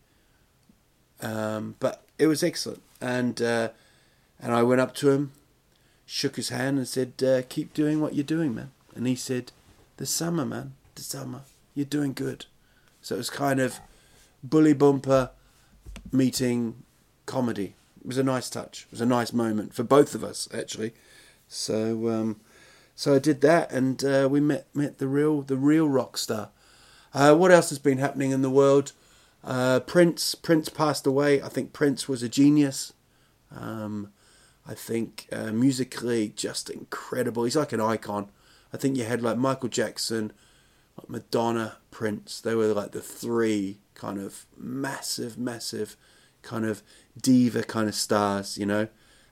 Um, 1.21 1.75
but 1.79 2.03
it 2.19 2.27
was 2.27 2.43
excellent. 2.43 2.81
And, 2.99 3.41
uh, 3.41 3.69
and 4.39 4.53
I 4.53 4.63
went 4.63 4.81
up 4.81 4.93
to 4.95 5.11
him, 5.11 5.31
shook 6.05 6.35
his 6.35 6.49
hand, 6.49 6.77
and 6.77 6.87
said, 6.87 7.13
uh, 7.23 7.41
Keep 7.47 7.73
doing 7.73 8.01
what 8.01 8.13
you're 8.13 8.23
doing, 8.23 8.53
man. 8.53 8.71
And 8.95 9.07
he 9.07 9.15
said, 9.15 9.51
The 9.97 10.05
summer, 10.05 10.45
man. 10.45 10.73
The 10.95 11.03
summer. 11.03 11.41
You're 11.73 11.85
doing 11.85 12.13
good. 12.13 12.45
So 13.01 13.15
it 13.15 13.19
was 13.19 13.29
kind 13.29 13.59
of 13.59 13.79
Bolibompa 14.47 15.29
meeting 16.11 16.83
comedy. 17.25 17.75
It 18.01 18.07
was 18.07 18.17
a 18.17 18.23
nice 18.23 18.49
touch. 18.49 18.85
It 18.87 18.91
was 18.91 19.01
a 19.01 19.05
nice 19.05 19.31
moment 19.31 19.73
for 19.73 19.83
both 19.83 20.15
of 20.15 20.23
us 20.23 20.47
actually. 20.53 20.93
So 21.47 22.09
um, 22.09 22.39
so 22.95 23.15
I 23.15 23.19
did 23.19 23.41
that, 23.41 23.71
and 23.71 24.03
uh, 24.03 24.27
we 24.29 24.39
met 24.39 24.67
met 24.73 24.97
the 24.97 25.07
real 25.07 25.41
the 25.41 25.57
real 25.57 25.87
rock 25.87 26.17
star. 26.17 26.49
Uh, 27.13 27.35
what 27.35 27.51
else 27.51 27.69
has 27.69 27.79
been 27.79 27.97
happening 27.97 28.31
in 28.31 28.41
the 28.41 28.49
world? 28.49 28.91
Uh, 29.43 29.79
Prince 29.79 30.35
Prince 30.35 30.69
passed 30.69 31.07
away. 31.07 31.41
I 31.41 31.47
think 31.49 31.73
Prince 31.73 32.09
was 32.09 32.23
a 32.23 32.29
genius. 32.29 32.93
Um, 33.55 34.11
I 34.67 34.73
think 34.73 35.27
uh, 35.31 35.51
musically 35.51 36.29
just 36.29 36.69
incredible. 36.69 37.45
He's 37.45 37.55
like 37.55 37.71
an 37.71 37.79
icon. 37.81 38.29
I 38.73 38.77
think 38.77 38.97
you 38.97 39.05
had 39.05 39.21
like 39.21 39.37
Michael 39.37 39.69
Jackson, 39.69 40.33
Madonna, 41.07 41.77
Prince. 41.91 42.41
They 42.41 42.55
were 42.55 42.73
like 42.73 42.91
the 42.91 43.01
three 43.01 43.77
kind 43.93 44.19
of 44.19 44.45
massive, 44.57 45.37
massive 45.37 45.95
kind 46.41 46.65
of 46.65 46.83
diva 47.19 47.63
kind 47.63 47.87
of 47.87 47.95
stars, 47.95 48.57
you 48.57 48.65
know. 48.65 48.87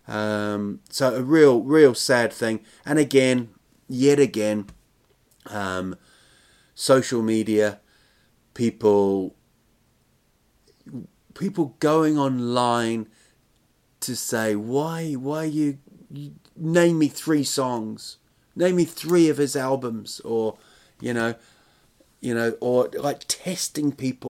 Um, 0.07 0.81
so 0.89 1.15
a 1.15 1.21
real, 1.21 1.61
real 1.61 1.93
sad 1.93 2.31
thing. 2.31 2.61
And 2.85 2.99
again, 2.99 3.49
yet 3.87 4.19
again, 4.19 4.67
um, 5.47 5.95
social 6.73 7.21
media, 7.21 7.79
people, 8.53 9.35
people 11.33 11.75
going 11.79 12.17
online 12.17 13.07
to 14.01 14.15
say 14.15 14.55
why, 14.55 15.13
why 15.13 15.45
you, 15.45 15.79
you 16.11 16.35
name 16.55 16.99
me 16.99 17.07
three 17.07 17.43
songs, 17.43 18.17
name 18.55 18.75
me 18.75 18.85
three 18.85 19.29
of 19.29 19.37
his 19.37 19.55
albums, 19.55 20.19
or 20.21 20.57
you 21.01 21.13
know, 21.13 21.35
you 22.21 22.33
know, 22.33 22.55
or 22.61 22.89
like 22.93 23.25
testing 23.27 23.91
people. 23.91 24.29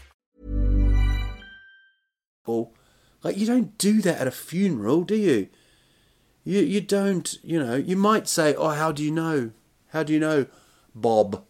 Like 3.23 3.37
you 3.37 3.45
don't 3.45 3.77
do 3.77 4.01
that 4.01 4.19
at 4.21 4.27
a 4.27 4.31
funeral, 4.31 5.03
do 5.03 5.15
you? 5.15 5.47
You 6.43 6.59
you 6.59 6.81
don't. 6.81 7.37
You 7.43 7.63
know, 7.63 7.75
you 7.75 7.95
might 7.95 8.27
say, 8.27 8.55
"Oh, 8.55 8.69
how 8.69 8.91
do 8.91 9.03
you 9.03 9.11
know? 9.11 9.51
How 9.89 10.03
do 10.03 10.13
you 10.13 10.19
know, 10.19 10.45
Bob?" 10.95 11.43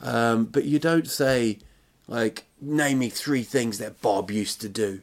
Um, 0.00 0.46
but 0.46 0.64
you 0.64 0.78
don't 0.78 1.08
say, 1.08 1.58
like, 2.06 2.46
"Name 2.60 2.98
me 2.98 3.10
three 3.10 3.42
things 3.42 3.78
that 3.78 4.00
Bob 4.00 4.30
used 4.30 4.60
to 4.62 4.68
do." 4.68 5.02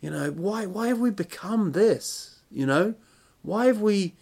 You 0.00 0.10
know, 0.10 0.30
why 0.30 0.66
why 0.66 0.88
have 0.88 1.00
we 1.00 1.10
become 1.10 1.72
this? 1.72 2.40
You 2.50 2.66
know, 2.66 2.94
why 3.42 3.66
have 3.66 3.80
we 3.80 4.14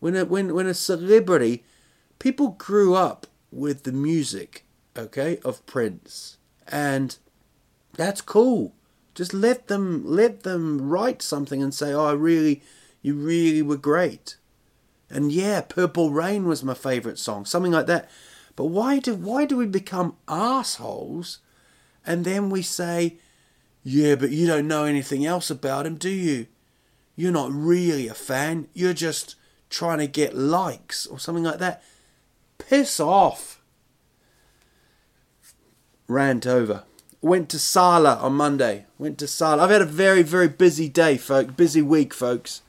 when 0.00 0.16
a, 0.16 0.24
when 0.24 0.54
when 0.54 0.66
a 0.66 0.74
celebrity 0.74 1.64
people 2.18 2.48
grew 2.48 2.94
up 2.94 3.26
with 3.50 3.84
the 3.84 3.92
music, 3.92 4.64
okay, 4.96 5.38
of 5.44 5.64
Prince, 5.66 6.36
and 6.66 7.16
that's 7.94 8.20
cool. 8.20 8.74
Just 9.18 9.34
let 9.34 9.66
them 9.66 10.04
let 10.06 10.44
them 10.44 10.88
write 10.88 11.22
something 11.22 11.60
and 11.60 11.74
say, 11.74 11.92
"Oh, 11.92 12.04
I 12.04 12.12
really, 12.12 12.62
you 13.02 13.14
really 13.14 13.62
were 13.62 13.76
great," 13.76 14.36
and 15.10 15.32
yeah, 15.32 15.60
"Purple 15.60 16.12
Rain" 16.12 16.46
was 16.46 16.62
my 16.62 16.72
favorite 16.72 17.18
song, 17.18 17.44
something 17.44 17.72
like 17.72 17.86
that. 17.86 18.08
But 18.54 18.66
why 18.66 19.00
do 19.00 19.16
why 19.16 19.44
do 19.44 19.56
we 19.56 19.66
become 19.66 20.14
assholes, 20.28 21.40
and 22.06 22.24
then 22.24 22.48
we 22.48 22.62
say, 22.62 23.18
"Yeah, 23.82 24.14
but 24.14 24.30
you 24.30 24.46
don't 24.46 24.68
know 24.68 24.84
anything 24.84 25.26
else 25.26 25.50
about 25.50 25.84
him, 25.84 25.96
do 25.96 26.10
you? 26.10 26.46
You're 27.16 27.32
not 27.32 27.50
really 27.50 28.06
a 28.06 28.14
fan. 28.14 28.68
You're 28.72 28.94
just 28.94 29.34
trying 29.68 29.98
to 29.98 30.06
get 30.06 30.36
likes 30.36 31.06
or 31.06 31.18
something 31.18 31.42
like 31.42 31.58
that." 31.58 31.82
Piss 32.58 33.00
off. 33.00 33.60
rant 36.06 36.46
over. 36.46 36.84
Went 37.28 37.50
to 37.50 37.58
Sala 37.58 38.16
on 38.22 38.32
Monday. 38.32 38.86
Went 38.96 39.18
to 39.18 39.26
Sala. 39.26 39.62
I've 39.62 39.68
had 39.68 39.82
a 39.82 39.84
very, 39.84 40.22
very 40.22 40.48
busy 40.48 40.88
day, 40.88 41.18
folks. 41.18 41.52
Busy 41.52 41.82
week, 41.82 42.14
folks. 42.14 42.62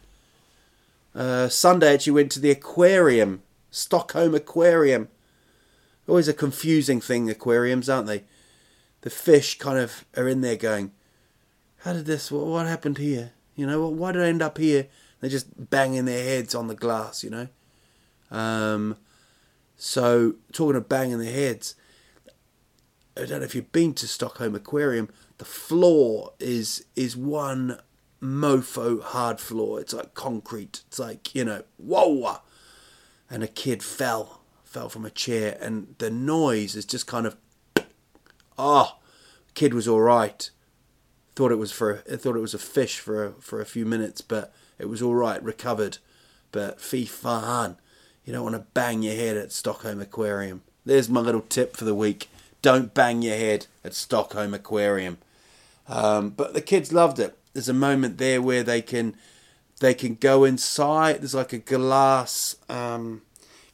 Uh, 1.15 1.47
Sunday, 1.47 1.93
actually 1.93 2.11
went 2.11 2.29
to 2.33 2.41
the 2.41 2.51
aquarium, 2.51 3.41
Stockholm 3.71 4.35
Aquarium. 4.35 5.07
Always 6.09 6.27
a 6.27 6.33
confusing 6.33 6.99
thing, 6.99 7.29
aquariums, 7.29 7.87
aren't 7.87 8.07
they? 8.07 8.25
The 8.99 9.09
fish 9.09 9.57
kind 9.57 9.79
of 9.79 10.03
are 10.17 10.27
in 10.27 10.41
there 10.41 10.57
going, 10.57 10.91
"How 11.83 11.93
did 11.93 12.05
this? 12.05 12.29
What, 12.29 12.45
what 12.45 12.67
happened 12.67 12.97
here? 12.97 13.31
You 13.55 13.65
know, 13.65 13.87
why 13.87 14.11
did 14.11 14.23
I 14.23 14.27
end 14.27 14.41
up 14.41 14.57
here?" 14.57 14.87
They're 15.21 15.29
just 15.29 15.69
banging 15.69 16.03
their 16.03 16.25
heads 16.25 16.53
on 16.53 16.67
the 16.67 16.75
glass, 16.75 17.23
you 17.23 17.29
know. 17.29 17.47
Um, 18.29 18.97
so 19.77 20.35
talking 20.51 20.75
of 20.75 20.89
banging 20.89 21.19
their 21.19 21.31
heads, 21.31 21.75
I 23.19 23.25
don't 23.25 23.39
know 23.39 23.45
if 23.45 23.53
you've 23.53 23.71
been 23.71 23.93
to 23.95 24.07
Stockholm 24.07 24.55
Aquarium. 24.55 25.09
The 25.39 25.45
floor 25.45 26.33
is 26.39 26.85
is 26.95 27.17
one 27.17 27.79
mofo 28.21 29.01
hard 29.01 29.39
floor. 29.39 29.79
It's 29.79 29.93
like 29.93 30.13
concrete. 30.13 30.83
It's 30.87 30.99
like 30.99 31.35
you 31.35 31.43
know, 31.43 31.63
whoa! 31.77 32.37
And 33.29 33.43
a 33.43 33.47
kid 33.47 33.83
fell, 33.83 34.41
fell 34.63 34.89
from 34.89 35.05
a 35.05 35.09
chair, 35.09 35.57
and 35.59 35.95
the 35.97 36.09
noise 36.09 36.75
is 36.75 36.85
just 36.85 37.07
kind 37.07 37.27
of, 37.27 37.35
oh, 38.57 38.97
kid 39.53 39.73
was 39.73 39.87
all 39.87 40.01
right. 40.01 40.49
Thought 41.35 41.51
it 41.51 41.59
was 41.59 41.71
for, 41.71 42.03
I 42.11 42.15
thought 42.15 42.35
it 42.35 42.41
was 42.41 42.55
a 42.55 42.59
fish 42.59 42.99
for 42.99 43.25
a, 43.25 43.31
for 43.33 43.61
a 43.61 43.65
few 43.65 43.85
minutes, 43.85 44.21
but 44.21 44.51
it 44.79 44.89
was 44.89 45.01
all 45.01 45.13
right, 45.13 45.41
recovered. 45.43 45.99
But 46.51 46.81
fee 46.81 47.05
fan, 47.05 47.77
you 48.25 48.33
don't 48.33 48.43
want 48.43 48.55
to 48.55 48.65
bang 48.73 49.03
your 49.03 49.15
head 49.15 49.37
at 49.37 49.51
Stockholm 49.51 50.01
Aquarium. 50.01 50.63
There's 50.85 51.07
my 51.07 51.19
little 51.19 51.41
tip 51.41 51.77
for 51.77 51.85
the 51.85 51.93
week. 51.93 52.29
Don't 52.61 52.93
bang 52.93 53.21
your 53.21 53.37
head 53.37 53.67
at 53.83 53.93
Stockholm 53.93 54.53
Aquarium. 54.53 55.17
Um, 55.87 56.29
but 56.31 56.53
the 56.53 56.61
kids 56.61 56.93
loved 56.93 57.19
it. 57.19 57.37
There's 57.53 57.69
a 57.69 57.73
moment 57.73 58.17
there 58.17 58.41
where 58.41 58.63
they 58.63 58.81
can 58.81 59.15
they 59.79 59.93
can 59.93 60.15
go 60.15 60.43
inside. 60.43 61.21
There's 61.21 61.33
like 61.33 61.53
a 61.53 61.57
glass, 61.57 62.55
um, 62.67 63.21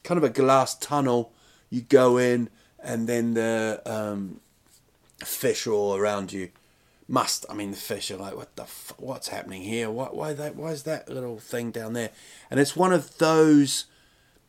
kind 0.04 0.18
of 0.18 0.24
a 0.24 0.30
glass 0.30 0.74
tunnel. 0.76 1.32
You 1.68 1.82
go 1.82 2.16
in, 2.16 2.48
and 2.82 3.08
then 3.08 3.34
the 3.34 3.82
um, 3.84 4.40
fish 5.18 5.66
are 5.66 5.72
all 5.72 5.96
around 5.96 6.32
you. 6.32 6.50
Must 7.08 7.44
I 7.50 7.54
mean 7.54 7.70
the 7.70 7.76
fish 7.76 8.10
are 8.10 8.16
like, 8.16 8.36
what 8.36 8.56
the 8.56 8.62
f- 8.62 8.94
what's 8.98 9.28
happening 9.28 9.62
here? 9.62 9.90
Why 9.90 10.06
why 10.06 10.32
that 10.32 10.56
why 10.56 10.68
is 10.68 10.84
that 10.84 11.08
little 11.08 11.38
thing 11.38 11.70
down 11.70 11.92
there? 11.92 12.10
And 12.50 12.58
it's 12.58 12.76
one 12.76 12.92
of 12.92 13.18
those. 13.18 13.86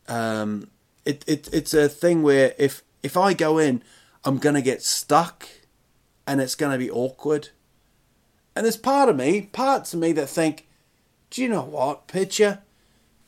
Um, 0.08 0.70
it, 1.06 1.24
it 1.28 1.50
it's 1.52 1.74
a 1.74 1.90
thing 1.90 2.24
where 2.24 2.54
if 2.58 2.84
if 3.04 3.16
I 3.18 3.34
go 3.34 3.58
in, 3.58 3.84
I'm 4.28 4.40
gonna 4.40 4.62
get 4.62 4.84
stuck, 4.84 5.48
and 6.28 6.42
it's 6.42 6.56
gonna 6.56 6.78
be 6.78 6.92
awkward. 6.92 7.48
And 8.58 8.66
there's 8.66 8.76
part 8.76 9.08
of 9.08 9.16
me, 9.16 9.44
parts 9.54 9.94
of 9.94 10.02
me 10.02 10.12
that 10.12 10.28
think, 10.28 10.68
do 11.30 11.42
you 11.42 11.48
know 11.48 11.62
what, 11.62 12.10
Pitcher? 12.10 12.60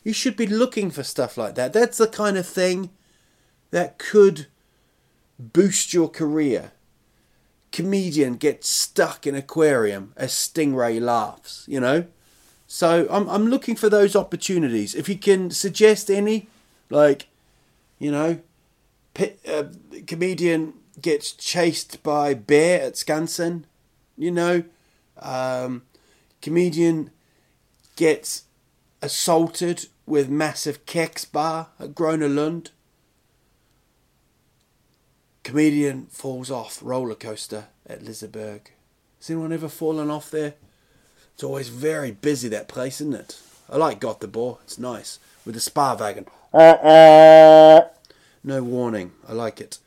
You 0.03 0.11
should 0.11 0.35
be 0.35 0.45
looking 0.45 0.91
for 0.91 1.03
stuff 1.03 1.37
like 1.37 1.55
that. 1.55 1.71
That's 1.71 1.99
the 1.99 2.07
kind 2.07 2.37
of 2.37 2.45
thing 2.45 2.89
that 3.71 3.97
could 3.97 4.47
boost 5.39 5.93
your 5.93 6.09
career. 6.09 6.73
Comedian 7.71 8.35
gets 8.35 8.67
stuck 8.67 9.25
in 9.25 9.35
aquarium 9.35 10.11
as 10.17 10.33
Stingray 10.33 10.99
laughs, 10.99 11.63
you 11.65 11.79
know? 11.79 12.07
So 12.67 13.07
I'm 13.09 13.29
I'm 13.29 13.47
looking 13.47 13.77
for 13.77 13.87
those 13.87 14.17
opportunities. 14.17 14.95
If 14.95 15.07
you 15.07 15.17
can 15.17 15.49
suggest 15.49 16.11
any, 16.11 16.49
like, 16.89 17.27
you 17.99 18.11
know, 18.11 18.39
pit, 19.13 19.39
uh, 19.47 19.63
comedian 20.05 20.73
gets 21.01 21.31
chased 21.31 22.01
by 22.03 22.33
bear 22.33 22.81
at 22.81 22.93
Skansen, 22.93 23.63
you 24.17 24.31
know, 24.31 24.63
um, 25.17 25.83
comedian 26.41 27.11
gets 27.95 28.43
assaulted 29.01 29.87
with 30.05 30.29
massive 30.29 30.85
kex 30.85 31.25
bar 31.25 31.67
at 31.79 31.89
Gröna 31.93 32.33
Lund. 32.33 32.71
Comedian 35.43 36.07
falls 36.07 36.51
off 36.51 36.79
roller 36.81 37.15
coaster 37.15 37.67
at 37.87 38.01
Liseberg. 38.03 38.67
Has 39.19 39.29
anyone 39.29 39.53
ever 39.53 39.69
fallen 39.69 40.09
off 40.09 40.31
there? 40.31 40.55
It's 41.33 41.43
always 41.43 41.69
very 41.69 42.11
busy 42.11 42.49
that 42.49 42.67
place, 42.67 43.01
isn't 43.01 43.15
it? 43.15 43.39
I 43.69 43.77
like 43.77 44.01
Göteborg. 44.01 44.59
It's 44.63 44.79
nice 44.79 45.19
with 45.45 45.55
the 45.55 45.61
spårvagn. 45.61 46.27
No 48.43 48.63
warning. 48.63 49.11
I 49.27 49.33
like 49.33 49.61
it. 49.61 49.77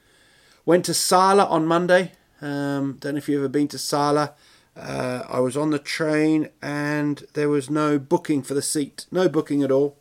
Went 0.64 0.85
to 0.85 0.94
Sala 0.94 1.44
on 1.46 1.66
Monday. 1.66 2.12
Um, 2.40 2.98
don't 3.01 3.14
know 3.14 3.18
if 3.18 3.29
you've 3.29 3.40
ever 3.40 3.48
been 3.48 3.68
to 3.68 3.79
Sala. 3.79 4.35
Uh, 4.77 5.25
I 5.29 5.40
was 5.40 5.57
on 5.57 5.70
the 5.70 5.79
train 5.79 6.51
and 6.62 7.25
there 7.35 7.48
was 7.48 7.68
no 7.68 7.98
booking 7.98 8.42
for 8.42 8.55
the 8.55 8.62
seat. 8.62 9.07
No 9.11 9.29
booking 9.29 9.62
at 9.62 9.72
all. 9.72 9.96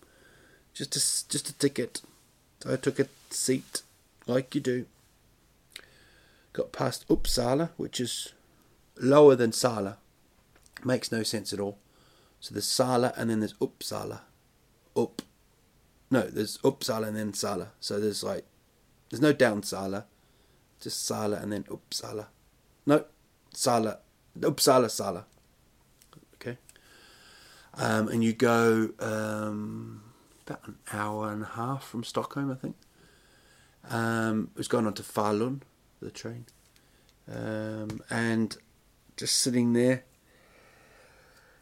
Just 0.74 0.96
a, 0.96 1.30
just 1.30 1.50
a 1.50 1.58
ticket. 1.58 2.02
So 2.62 2.74
I 2.74 2.76
took 2.76 3.00
a 3.00 3.08
seat 3.32 3.82
like 4.28 4.54
you 4.54 4.62
do. 4.62 4.86
Got 6.54 6.72
past 6.72 7.08
Uppsala, 7.08 7.70
which 7.78 8.00
is 8.00 8.34
lower 8.98 9.36
than 9.36 9.52
Sala. 9.52 9.98
Makes 10.84 11.12
no 11.12 11.24
sense 11.24 11.54
at 11.54 11.60
all. 11.60 11.80
So 12.40 12.54
there's 12.54 12.68
Sala 12.68 13.14
and 13.18 13.30
then 13.30 13.40
there's 13.40 13.54
Uppsala. 13.56 14.22
Up. 14.96 15.24
No, 16.12 16.22
there's 16.22 16.60
Uppsala 16.60 17.08
and 17.08 17.18
then 17.18 17.34
Sala. 17.34 17.70
So 17.80 18.00
there's 18.00 18.24
like, 18.24 18.46
there's 19.10 19.22
no 19.22 19.34
down 19.34 19.64
Sala. 19.64 20.06
Just 20.82 21.06
Sala 21.06 21.38
and 21.38 21.54
then 21.54 21.64
Uppsala. 21.64 22.28
No, 22.86 23.06
Sala. 23.54 24.00
Uppsala 24.40 24.90
Sala. 24.90 25.26
Okay. 26.36 26.58
Um, 27.76 28.08
and 28.10 28.24
you 28.24 28.34
go 28.34 28.90
um, 29.00 30.02
about 30.46 30.68
an 30.68 30.78
hour 30.92 31.32
and 31.32 31.44
a 31.44 31.48
half 31.48 31.86
from 31.86 32.04
Stockholm, 32.04 32.52
I 32.52 32.56
think. 32.56 32.76
Um, 33.90 34.50
was 34.56 34.68
going 34.68 34.88
on 34.88 34.94
to 34.96 35.04
Falun, 35.04 35.62
the 36.02 36.12
train. 36.12 36.46
Um, 37.32 38.02
and 38.10 38.58
just 39.16 39.38
sitting 39.38 39.74
there, 39.74 40.04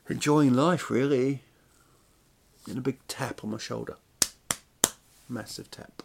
enjoying 0.09 0.53
life, 0.53 0.89
really. 0.89 1.43
And 2.67 2.77
a 2.77 2.81
big 2.81 2.99
tap 3.07 3.43
on 3.43 3.51
my 3.51 3.57
shoulder. 3.57 3.97
Massive 5.27 5.69
tap. 5.69 6.03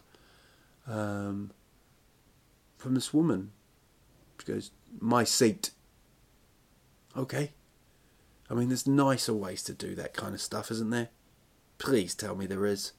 Um, 0.87 1.51
from 2.77 2.95
this 2.95 3.13
woman. 3.13 3.51
She 4.39 4.51
goes, 4.51 4.71
My 4.99 5.23
seat. 5.23 5.71
Okay. 7.15 7.51
I 8.49 8.53
mean, 8.53 8.69
there's 8.69 8.85
nicer 8.85 9.33
ways 9.33 9.63
to 9.63 9.73
do 9.73 9.95
that 9.95 10.13
kind 10.13 10.33
of 10.35 10.41
stuff, 10.41 10.69
isn't 10.69 10.91
there? 10.91 11.09
Please 11.77 12.13
tell 12.13 12.35
me 12.35 12.45
there 12.45 12.65
is. 12.65 12.91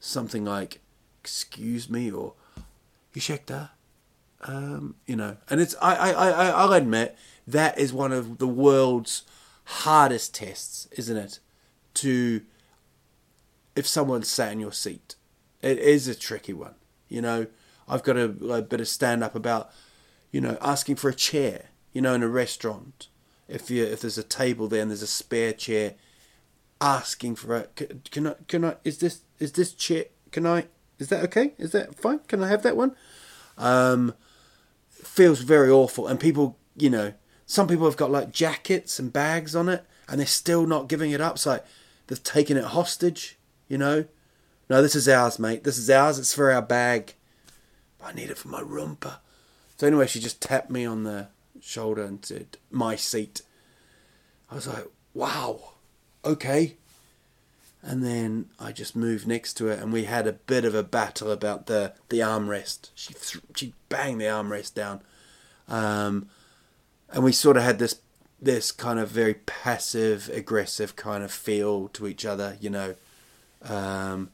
Something 0.00 0.44
like, 0.44 0.80
excuse 1.20 1.88
me, 1.88 2.10
or, 2.10 2.34
Ursäkta? 3.14 3.70
Um, 4.42 4.96
you 5.06 5.16
know, 5.16 5.36
and 5.48 5.60
it's, 5.60 5.74
I, 5.80 5.94
I, 5.94 6.28
I, 6.28 6.46
I'll 6.48 6.72
admit, 6.72 7.16
that 7.46 7.78
is 7.78 7.92
one 7.92 8.12
of 8.12 8.38
the 8.38 8.48
world's 8.48 9.22
hardest 9.64 10.34
tests, 10.34 10.88
isn't 10.92 11.16
it? 11.16 11.38
To, 11.94 12.42
if 13.74 13.86
someone's 13.86 14.28
sat 14.28 14.52
in 14.52 14.60
your 14.60 14.72
seat. 14.72 15.14
It 15.62 15.78
is 15.78 16.08
a 16.08 16.14
tricky 16.14 16.52
one. 16.52 16.74
You 17.08 17.22
know, 17.22 17.46
I've 17.88 18.02
got 18.02 18.16
a, 18.16 18.24
a 18.24 18.62
bit 18.62 18.80
of 18.80 18.88
stand 18.88 19.22
up 19.22 19.34
about, 19.34 19.70
you 20.30 20.40
know, 20.40 20.58
asking 20.60 20.96
for 20.96 21.08
a 21.08 21.14
chair, 21.14 21.66
you 21.92 22.00
know, 22.00 22.14
in 22.14 22.22
a 22.22 22.28
restaurant 22.28 23.08
if 23.48 23.70
you 23.70 23.84
if 23.84 24.00
there's 24.00 24.18
a 24.18 24.24
table 24.24 24.66
there 24.68 24.82
and 24.82 24.90
there's 24.90 25.02
a 25.02 25.06
spare 25.06 25.52
chair, 25.52 25.94
asking 26.80 27.36
for 27.36 27.54
a 27.54 27.62
can, 27.74 28.02
can 28.10 28.26
I 28.26 28.34
can 28.48 28.64
I 28.64 28.76
is 28.84 28.98
this 28.98 29.20
is 29.38 29.52
this 29.52 29.72
chair 29.72 30.06
can 30.32 30.46
I 30.46 30.66
is 30.98 31.08
that 31.08 31.22
okay 31.24 31.54
is 31.56 31.72
that 31.72 31.94
fine 31.94 32.18
can 32.26 32.42
I 32.42 32.48
have 32.48 32.62
that 32.62 32.76
one, 32.76 32.96
um, 33.56 34.14
feels 34.90 35.40
very 35.40 35.70
awful 35.70 36.08
and 36.08 36.18
people 36.18 36.58
you 36.76 36.90
know 36.90 37.14
some 37.46 37.68
people 37.68 37.86
have 37.86 37.96
got 37.96 38.10
like 38.10 38.32
jackets 38.32 38.98
and 38.98 39.12
bags 39.12 39.54
on 39.54 39.68
it 39.68 39.86
and 40.08 40.18
they're 40.18 40.26
still 40.26 40.66
not 40.66 40.88
giving 40.88 41.12
it 41.12 41.20
up. 41.20 41.36
It's 41.36 41.46
like 41.46 41.64
they've 42.06 42.22
taken 42.22 42.56
it 42.56 42.64
hostage, 42.64 43.38
you 43.68 43.78
know. 43.78 44.04
No, 44.68 44.82
this 44.82 44.96
is 44.96 45.08
ours, 45.08 45.38
mate. 45.38 45.62
This 45.64 45.78
is 45.78 45.88
ours. 45.88 46.18
It's 46.18 46.34
for 46.34 46.50
our 46.50 46.62
bag. 46.62 47.14
I 48.06 48.12
need 48.12 48.30
it 48.30 48.38
for 48.38 48.48
my 48.48 48.60
romper. 48.60 49.18
So 49.76 49.86
anyway, 49.86 50.06
she 50.06 50.20
just 50.20 50.40
tapped 50.40 50.70
me 50.70 50.86
on 50.86 51.04
the 51.04 51.28
shoulder 51.60 52.02
and 52.02 52.24
said, 52.24 52.56
"My 52.70 52.96
seat." 52.96 53.42
I 54.50 54.54
was 54.54 54.66
like, 54.66 54.86
"Wow, 55.12 55.72
okay." 56.24 56.76
And 57.82 58.04
then 58.04 58.50
I 58.58 58.72
just 58.72 58.96
moved 58.96 59.26
next 59.26 59.54
to 59.54 59.66
her, 59.66 59.72
and 59.72 59.92
we 59.92 60.04
had 60.04 60.26
a 60.26 60.32
bit 60.32 60.64
of 60.64 60.74
a 60.74 60.82
battle 60.82 61.30
about 61.30 61.66
the 61.66 61.94
the 62.08 62.20
armrest. 62.20 62.90
She 62.94 63.14
th- 63.14 63.42
she 63.54 63.74
banged 63.88 64.20
the 64.20 64.26
armrest 64.26 64.74
down, 64.74 65.02
um, 65.68 66.28
and 67.10 67.22
we 67.22 67.32
sort 67.32 67.56
of 67.56 67.62
had 67.62 67.78
this 67.78 68.00
this 68.40 68.72
kind 68.72 68.98
of 68.98 69.08
very 69.08 69.34
passive 69.34 70.30
aggressive 70.32 70.96
kind 70.96 71.24
of 71.24 71.30
feel 71.32 71.88
to 71.88 72.06
each 72.06 72.24
other, 72.24 72.56
you 72.60 72.70
know. 72.70 72.94
Um, 73.62 74.30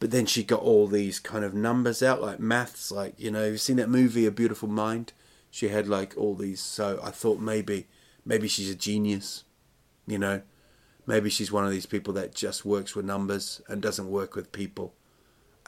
but 0.00 0.10
then 0.10 0.24
she 0.26 0.42
got 0.42 0.60
all 0.60 0.86
these 0.86 1.20
kind 1.20 1.44
of 1.44 1.54
numbers 1.54 2.02
out, 2.02 2.22
like 2.22 2.40
maths, 2.40 2.90
like 2.90 3.14
you 3.18 3.30
know, 3.30 3.44
you've 3.44 3.60
seen 3.60 3.76
that 3.76 3.90
movie, 3.90 4.26
A 4.26 4.30
Beautiful 4.30 4.68
Mind 4.68 5.12
She 5.50 5.68
had 5.68 5.86
like 5.86 6.14
all 6.16 6.34
these. 6.34 6.60
So 6.60 6.98
I 7.02 7.10
thought 7.10 7.38
maybe, 7.38 7.86
maybe 8.24 8.48
she's 8.48 8.70
a 8.70 8.74
genius, 8.74 9.44
you 10.06 10.18
know. 10.18 10.42
Maybe 11.06 11.28
she's 11.28 11.52
one 11.52 11.64
of 11.64 11.70
these 11.70 11.86
people 11.86 12.14
that 12.14 12.34
just 12.34 12.64
works 12.64 12.94
with 12.94 13.04
numbers 13.04 13.60
and 13.68 13.82
doesn't 13.82 14.10
work 14.10 14.34
with 14.34 14.52
people, 14.52 14.94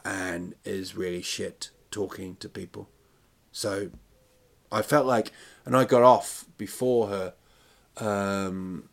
and 0.03 0.55
is 0.65 0.95
really 0.95 1.21
shit 1.21 1.69
talking 1.91 2.35
to 2.37 2.49
people. 2.49 2.89
So 3.51 3.91
I 4.71 4.81
felt 4.81 5.05
like, 5.05 5.31
and 5.65 5.75
I 5.77 5.85
got 5.85 6.01
off 6.01 6.45
before 6.57 7.07
her, 7.07 7.33
um, 7.97 8.89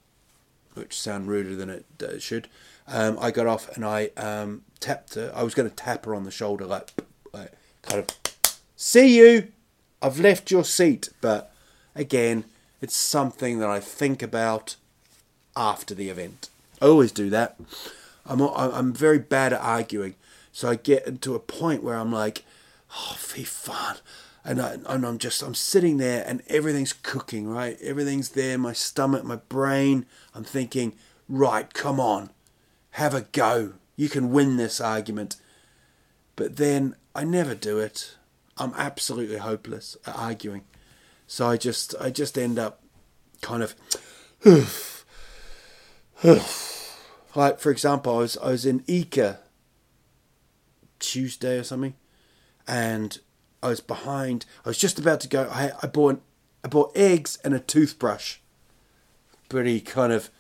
which 0.75 0.99
sound 0.99 1.29
ruder 1.29 1.55
than 1.55 1.71
it, 1.71 1.85
uh, 2.03 2.19
should. 2.19 2.49
Um, 2.87 3.19
I 3.21 3.31
got 3.31 3.47
off 3.47 3.75
and 3.77 3.85
I 3.85 4.11
um, 4.17 4.63
tapped 4.81 5.15
her. 5.15 5.33
I 5.35 5.43
was 5.43 5.55
going 5.55 5.69
to 5.69 5.75
tap 5.75 6.05
her 6.07 6.15
on 6.15 6.25
the 6.25 6.31
shoulder, 6.31 6.67
like, 6.67 6.93
like, 7.33 7.53
kind 7.83 8.01
of, 8.01 8.09
see 8.77 9.17
you. 9.19 9.49
I've 10.03 10.19
left 10.19 10.51
your 10.51 10.65
seat, 10.65 11.11
but 11.21 11.53
again, 11.95 12.45
it's 12.81 12.97
something 12.97 13.59
that 13.59 13.69
I 13.69 13.81
think 13.81 14.23
about 14.23 14.77
after 15.57 15.95
the 15.95 16.09
event. 16.09 16.49
I 16.81 16.87
always 16.87 17.13
do 17.13 17.29
that. 17.31 17.57
I'm 18.25 18.41
I'm 18.41 18.93
very 18.93 19.19
bad 19.19 19.53
at 19.53 19.61
arguing, 19.61 20.15
so 20.53 20.69
I 20.71 20.77
get 20.77 21.07
into 21.07 21.35
a 21.35 21.41
point 21.41 21.83
where 21.83 21.97
I'm 21.97 22.13
like, 22.13 22.45
oh, 22.93 23.15
fy 23.19 23.43
fun 23.43 23.97
and, 24.45 24.61
I, 24.61 24.79
and 24.87 25.07
I'm 25.07 25.19
just 25.19 25.43
I'm 25.43 25.55
sitting 25.55 25.99
there 25.99 26.25
and 26.27 26.43
everything's 26.49 26.93
cooking 26.93 27.49
right? 27.49 27.77
Everything's 27.83 28.31
there 28.31 28.59
my 28.59 28.73
stomach 28.73 29.25
my 29.25 29.37
brain. 29.37 30.07
I'm 30.35 30.45
thinking 30.45 30.95
right 31.29 31.73
come 31.73 32.01
on. 32.01 32.31
Have 32.93 33.15
a 33.15 33.23
go. 33.23 33.75
You 33.97 34.09
can 34.09 34.33
win 34.33 34.57
this 34.57 34.81
argument. 34.81 35.37
But 36.37 36.57
then 36.57 36.97
I 37.15 37.25
never 37.25 37.55
do 37.55 37.79
it. 37.79 38.17
I'm 38.57 38.73
absolutely 38.77 39.39
hopeless 39.39 39.97
at 40.07 40.17
arguing. 40.17 40.65
So 41.27 41.47
I 41.47 41.57
just 41.57 41.95
I 42.01 42.11
just 42.11 42.39
end 42.39 42.59
up 42.59 42.83
kind 43.43 43.63
of 43.63 43.75
like 47.35 47.61
for 47.61 47.71
example 47.71 48.17
I 48.17 48.19
was 48.19 48.37
I 48.39 48.51
was 48.51 48.67
in 48.67 48.81
ICA 48.81 49.39
Tuesday 50.99 51.59
or 51.59 51.65
something 51.65 51.95
and 52.67 53.19
I 53.63 53.69
was 53.69 53.81
behind. 53.81 54.47
I 54.65 54.69
was 54.69 54.79
just 54.79 54.99
about 54.99 55.21
to 55.21 55.29
go. 55.29 55.49
I, 55.51 55.73
I 55.83 55.87
bought 55.87 56.21
I 56.65 56.69
bought 56.69 56.97
eggs 56.97 57.39
and 57.45 57.55
a 57.55 57.61
toothbrush. 57.61 58.37
Pretty 59.49 59.81
kind 59.81 60.13
of 60.13 60.31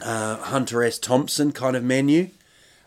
uh, 0.00 0.38
Hunter 0.38 0.82
S. 0.82 0.98
Thompson 0.98 1.52
kind 1.52 1.76
of 1.76 1.84
menu. 1.84 2.30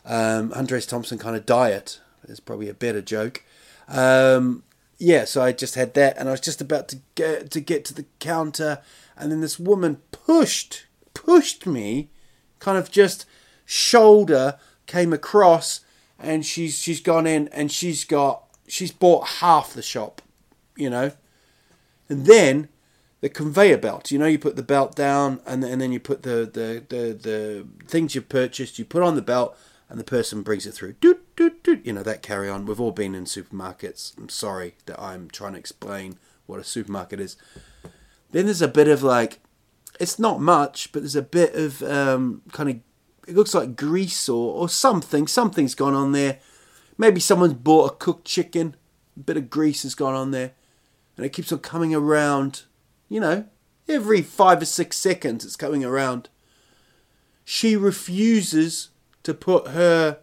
Um, 0.06 0.52
Hunter 0.52 0.76
S. 0.76 0.86
Thompson 0.86 1.18
kind 1.18 1.36
of 1.36 1.46
diet. 1.46 2.00
It's 2.28 2.40
probably 2.40 2.70
a 2.70 2.74
better 2.74 3.02
joke. 3.02 3.44
Um, 3.88 4.64
yeah, 4.98 5.26
so 5.26 5.42
I 5.42 5.52
just 5.52 5.76
had 5.76 5.94
that, 5.96 6.18
and 6.18 6.28
I 6.30 6.32
was 6.32 6.42
just 6.42 6.62
about 6.62 6.88
to 6.90 7.00
get 7.16 7.52
to 7.52 7.60
get 7.60 7.86
to 7.86 7.94
the 7.94 8.06
counter, 8.20 8.82
and 9.18 9.32
then 9.32 9.42
this 9.42 9.60
woman 9.60 10.02
pushed 10.12 10.86
pushed 11.14 11.66
me, 11.66 12.10
kind 12.60 12.78
of 12.78 12.92
just 12.92 13.26
shoulder 13.66 14.58
came 14.86 15.12
across, 15.12 15.82
and 16.18 16.46
she's 16.46 16.80
she's 16.80 17.02
gone 17.02 17.28
in, 17.28 17.48
and 17.50 17.72
she's 17.72 18.06
got 18.06 18.45
she's 18.68 18.92
bought 18.92 19.28
half 19.40 19.74
the 19.74 19.82
shop, 19.82 20.22
you 20.76 20.90
know. 20.90 21.12
And 22.10 22.26
then 22.26 22.70
the 23.22 23.30
conveyor 23.30 23.78
belt, 23.78 24.12
you 24.12 24.20
know, 24.20 24.26
you 24.26 24.38
put 24.38 24.56
the 24.56 24.64
belt 24.64 24.96
down 24.96 25.40
and, 25.46 25.64
and 25.64 25.82
then 25.82 25.92
you 25.92 26.00
put 26.00 26.24
the, 26.24 26.50
the, 26.52 26.84
the, 26.90 27.14
the 27.14 27.68
things 27.88 28.14
you've 28.14 28.30
purchased, 28.30 28.78
you 28.78 28.86
put 28.86 29.04
on 29.04 29.16
the 29.16 29.22
belt 29.22 29.58
and 29.90 30.00
the 30.00 30.04
person 30.04 30.42
brings 30.42 30.66
it 30.66 30.74
through. 30.74 30.94
Doot, 30.94 31.36
doot, 31.36 31.64
doot. 31.64 31.86
You 31.86 31.94
know, 31.94 32.04
that 32.04 32.22
carry 32.22 32.50
on. 32.50 32.66
We've 32.66 32.80
all 32.80 32.92
been 32.92 33.16
in 33.16 33.26
supermarkets. 33.26 34.18
I'm 34.18 34.30
sorry 34.30 34.76
that 34.86 35.00
I'm 35.02 35.30
trying 35.30 35.54
to 35.54 35.60
explain 35.60 36.18
what 36.46 36.60
a 36.60 36.64
supermarket 36.64 37.20
is. 37.20 37.38
Then 38.32 38.46
there's 38.46 38.62
a 38.62 38.68
bit 38.68 38.88
of 38.88 39.04
like, 39.04 39.40
it's 40.00 40.20
not 40.20 40.42
much, 40.42 40.92
but 40.92 41.02
there's 41.02 41.16
a 41.16 41.22
bit 41.22 41.56
of 41.56 41.82
um, 41.84 42.42
kind 42.52 42.70
of, 42.70 42.76
it 43.28 43.36
looks 43.36 43.54
like 43.54 43.76
grease 43.76 44.28
or, 44.28 44.54
or 44.54 44.70
something. 44.70 45.26
Something's 45.26 45.76
gone 45.76 45.94
on 45.94 46.12
there 46.12 46.40
Maybe 46.98 47.20
someone's 47.20 47.54
bought 47.54 47.92
a 47.92 47.96
cooked 47.96 48.26
chicken, 48.26 48.76
a 49.18 49.20
bit 49.20 49.38
of 49.38 49.50
grease 49.50 49.84
has 49.84 49.96
gone 49.96 50.14
on 50.14 50.32
there, 50.32 50.52
and 51.18 51.26
it 51.26 51.34
keeps 51.34 51.52
on 51.52 51.60
coming 51.60 51.94
around. 51.94 52.64
You 53.10 53.20
know, 53.20 53.46
every 53.88 54.22
five 54.22 54.62
or 54.62 54.66
six 54.66 54.98
seconds 54.98 55.46
it's 55.46 55.56
coming 55.56 55.84
around. 55.84 56.30
She 57.44 57.76
refuses 57.76 58.90
to 59.24 59.34
put 59.34 59.70
her 59.70 60.20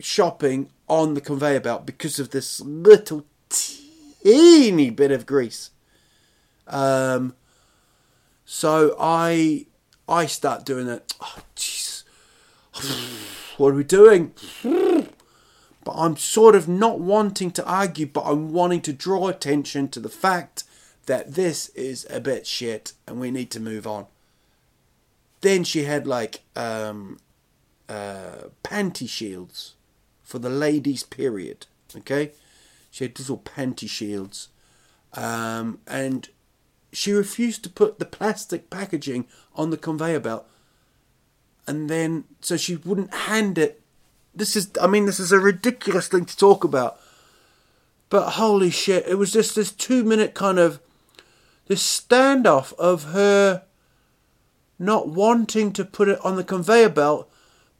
shopping 0.00 0.70
on 0.88 1.14
the 1.14 1.20
conveyor 1.20 1.60
belt 1.60 1.84
because 1.84 2.18
of 2.18 2.30
this 2.30 2.60
little 2.60 3.26
teeny 3.48 4.90
bit 4.90 5.10
of 5.10 5.26
grease. 5.26 5.70
Um, 6.66 7.34
so 8.44 8.96
I 8.98 9.66
I 10.08 10.26
start 10.26 10.64
doing 10.64 10.88
it. 10.88 11.14
Oh, 11.20 11.38
jeez. 11.56 12.04
What 13.58 13.72
are 13.72 13.76
we 13.76 13.84
doing? 13.84 14.32
But 14.62 15.94
I'm 15.94 16.16
sort 16.16 16.54
of 16.54 16.68
not 16.68 17.00
wanting 17.00 17.50
to 17.52 17.66
argue, 17.66 18.06
but 18.06 18.22
I'm 18.24 18.52
wanting 18.52 18.82
to 18.82 18.92
draw 18.92 19.28
attention 19.28 19.88
to 19.88 20.00
the 20.00 20.08
fact 20.08 20.64
that 21.06 21.34
this 21.34 21.70
is 21.70 22.06
a 22.08 22.20
bit 22.20 22.46
shit 22.46 22.92
and 23.06 23.18
we 23.18 23.30
need 23.30 23.50
to 23.52 23.60
move 23.60 23.86
on. 23.86 24.06
Then 25.40 25.64
she 25.64 25.84
had 25.84 26.06
like 26.06 26.42
um, 26.54 27.18
uh, 27.88 28.50
panty 28.62 29.08
shields 29.08 29.74
for 30.22 30.38
the 30.38 30.50
ladies' 30.50 31.02
period. 31.02 31.66
Okay, 31.96 32.32
she 32.90 33.04
had 33.04 33.18
little 33.18 33.38
panty 33.38 33.88
shields, 33.88 34.48
um, 35.14 35.80
and 35.86 36.28
she 36.92 37.12
refused 37.12 37.64
to 37.64 37.70
put 37.70 37.98
the 37.98 38.04
plastic 38.04 38.70
packaging 38.70 39.26
on 39.54 39.70
the 39.70 39.78
conveyor 39.78 40.20
belt 40.20 40.46
and 41.68 41.90
then 41.90 42.24
so 42.40 42.56
she 42.56 42.76
wouldn't 42.76 43.12
hand 43.12 43.58
it. 43.58 43.80
This 44.34 44.56
is, 44.56 44.70
I 44.80 44.86
mean, 44.86 45.06
this 45.06 45.20
is 45.20 45.30
a 45.30 45.38
ridiculous 45.38 46.08
thing 46.08 46.24
to 46.24 46.36
talk 46.36 46.64
about, 46.64 46.98
but 48.08 48.30
holy 48.30 48.70
shit, 48.70 49.06
it 49.06 49.16
was 49.16 49.32
just 49.32 49.54
this 49.54 49.70
two 49.70 50.02
minute 50.02 50.34
kind 50.34 50.58
of 50.58 50.80
this 51.66 51.82
standoff 51.82 52.72
of 52.74 53.12
her 53.12 53.64
not 54.78 55.08
wanting 55.08 55.72
to 55.72 55.84
put 55.84 56.08
it 56.08 56.24
on 56.24 56.36
the 56.36 56.44
conveyor 56.44 56.88
belt, 56.88 57.30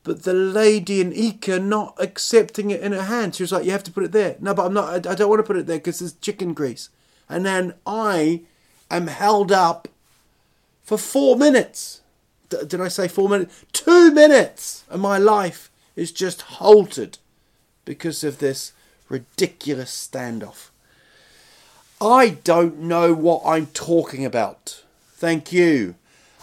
but 0.03 0.24
the 0.24 0.35
lady 0.35 1.01
in 1.01 1.12
ICA 1.12 1.62
not 1.62 1.94
accepting 1.98 2.70
it 2.70 2.83
in 2.83 2.92
her 2.92 3.05
hand. 3.05 3.35
She 3.35 3.42
was 3.42 3.53
like, 3.53 3.64
"You 3.64 3.72
have 3.72 3.85
to 3.85 3.92
put 3.92 4.05
it 4.05 4.12
there." 4.12 4.37
No, 4.40 4.53
but 4.53 4.66
I'm 4.66 4.74
not. 4.74 5.07
I, 5.07 5.14
don't 5.14 5.29
want 5.29 5.38
to 5.40 5.44
put 5.44 5.57
it 5.57 5.66
there 5.66 5.79
because 5.79 6.01
there's 6.01 6.14
chicken 6.14 6.53
grease. 6.53 6.90
And 7.29 7.46
then 7.46 7.74
I 7.87 8.42
am 8.90 9.07
held 9.07 9.53
up 9.53 9.88
for 10.83 10.98
four 10.98 11.37
minutes 11.37 12.01
did 12.49 12.81
I 12.81 12.89
say 12.89 13.09
four 13.09 13.29
minutes? 13.29 13.65
Two 13.73 14.13
minutes 14.13 14.85
of 14.89 15.01
my 15.01 15.19
life 15.19 15.71
is 15.97 16.13
just 16.13 16.43
halted 16.43 17.19
because 17.85 18.23
of 18.23 18.39
this 18.39 18.73
ridiculous 19.09 20.09
standoff. 20.11 20.69
I 22.01 22.31
don't 22.45 22.79
know 22.79 23.13
what 23.13 23.43
I'm 23.45 23.67
talking 23.67 24.25
about. 24.25 24.83
Thank 25.13 25.53
you. 25.53 25.97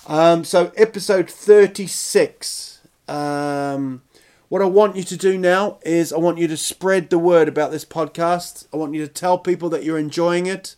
Um, 0.08 0.44
so, 0.44 0.72
episode 0.76 1.30
36. 1.30 2.82
Um, 3.08 4.02
what 4.50 4.62
I 4.62 4.66
want 4.66 4.96
you 4.96 5.04
to 5.04 5.18
do 5.18 5.38
now 5.38 5.80
is 5.84 6.12
I 6.12 6.18
want 6.18 6.38
you 6.38 6.48
to 6.48 6.58
spread 6.58 7.10
the 7.10 7.20
word 7.20 7.48
about 7.48 7.72
this 7.72 7.86
podcast. 7.86 8.68
I 8.74 8.78
want 8.78 8.94
you 8.94 9.06
to 9.06 9.12
tell 9.12 9.38
people 9.38 9.70
that 9.70 9.84
you're 9.84 9.98
enjoying 9.98 10.46
it. 10.46 10.76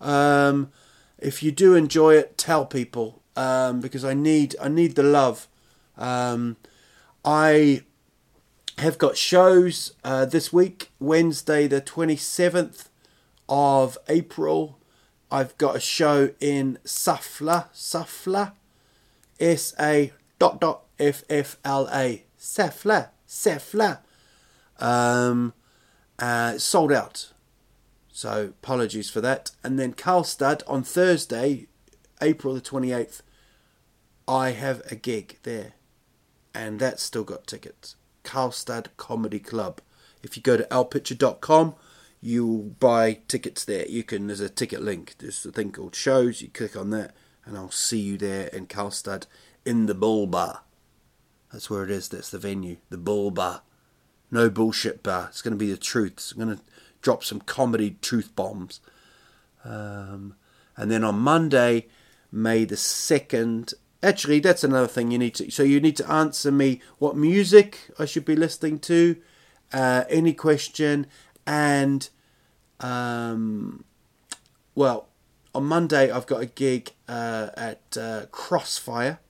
Um, 0.00 0.72
if 1.18 1.42
you 1.42 1.52
do 1.52 1.74
enjoy 1.74 2.14
it, 2.14 2.36
tell 2.38 2.64
people 2.66 3.22
um, 3.36 3.80
because 3.80 4.04
I 4.04 4.14
need 4.14 4.56
I 4.60 4.68
need 4.68 4.94
the 4.94 5.02
love. 5.02 5.48
Um, 5.96 6.56
I 7.24 7.82
have 8.78 8.98
got 8.98 9.16
shows 9.16 9.92
uh, 10.02 10.24
this 10.24 10.52
week, 10.52 10.90
Wednesday 10.98 11.66
the 11.66 11.80
twenty 11.80 12.16
seventh 12.16 12.88
of 13.48 13.96
April. 14.08 14.78
I've 15.30 15.56
got 15.58 15.76
a 15.76 15.80
show 15.80 16.30
in 16.40 16.78
Säffle, 16.84 17.66
Säffle, 17.72 18.52
S 19.40 19.74
A 19.80 20.12
dot 20.38 20.60
dot 20.60 20.84
F 20.98 21.24
F 21.28 21.56
L 21.64 21.88
A, 21.92 22.24
Säffle, 22.38 23.08
Säffle. 23.26 23.98
Um, 24.78 25.54
uh, 26.18 26.58
sold 26.58 26.92
out. 26.92 27.32
So 28.12 28.52
apologies 28.62 29.10
for 29.10 29.20
that. 29.20 29.50
And 29.64 29.78
then 29.78 29.92
Karlstad 29.92 30.62
on 30.68 30.84
Thursday, 30.84 31.66
April 32.20 32.54
the 32.54 32.60
28th, 32.60 33.22
I 34.26 34.50
have 34.50 34.82
a 34.90 34.94
gig 34.94 35.38
there. 35.42 35.72
And 36.54 36.78
that's 36.78 37.02
still 37.02 37.24
got 37.24 37.46
tickets. 37.46 37.96
Karlstad 38.22 38.86
Comedy 38.96 39.40
Club. 39.40 39.80
If 40.22 40.36
you 40.36 40.42
go 40.42 40.56
to 40.56 40.64
alpitcher.com, 40.64 41.74
you'll 42.20 42.62
buy 42.62 43.18
tickets 43.28 43.64
there. 43.64 43.86
You 43.86 44.02
can, 44.02 44.28
there's 44.28 44.40
a 44.40 44.48
ticket 44.48 44.82
link. 44.82 45.14
There's 45.18 45.44
a 45.44 45.52
thing 45.52 45.72
called 45.72 45.94
shows. 45.94 46.40
You 46.40 46.48
click 46.48 46.76
on 46.76 46.90
that, 46.90 47.14
and 47.44 47.56
I'll 47.56 47.70
see 47.70 47.98
you 47.98 48.16
there 48.16 48.46
in 48.48 48.66
Karlstad 48.66 49.26
in 49.66 49.86
the 49.86 49.94
Bull 49.94 50.26
Bar. 50.26 50.62
That's 51.52 51.68
where 51.68 51.84
it 51.84 51.90
is. 51.90 52.08
That's 52.08 52.30
the 52.30 52.38
venue. 52.38 52.78
The 52.88 52.98
Bull 52.98 53.30
Bar. 53.30 53.62
No 54.30 54.50
bullshit 54.50 55.02
bar. 55.02 55.26
It's 55.28 55.42
going 55.42 55.52
to 55.52 55.58
be 55.58 55.70
the 55.70 55.76
truth. 55.76 56.32
I'm 56.34 56.44
going 56.44 56.56
to 56.56 56.62
drop 57.02 57.22
some 57.22 57.40
comedy 57.40 57.96
truth 58.00 58.34
bombs. 58.34 58.80
Um, 59.64 60.34
and 60.76 60.90
then 60.90 61.04
on 61.04 61.18
Monday, 61.20 61.86
May 62.34 62.64
the 62.64 62.74
2nd, 62.74 63.74
actually, 64.02 64.40
that's 64.40 64.64
another 64.64 64.88
thing 64.88 65.10
you 65.10 65.18
need 65.18 65.34
to. 65.36 65.50
So 65.50 65.62
you 65.62 65.80
need 65.80 65.96
to 65.98 66.10
answer 66.10 66.50
me 66.50 66.80
what 66.98 67.16
music 67.16 67.90
I 67.98 68.04
should 68.04 68.24
be 68.24 68.34
listening 68.34 68.80
to, 68.80 69.16
uh, 69.72 70.04
any 70.08 70.34
question, 70.34 71.06
and, 71.46 72.08
um, 72.80 73.84
well, 74.74 75.08
on 75.54 75.64
Monday, 75.64 76.10
I've 76.10 76.26
got 76.26 76.42
a 76.42 76.46
gig 76.46 76.90
uh, 77.06 77.50
at 77.56 77.96
uh, 77.96 78.26
Crossfire, 78.32 79.20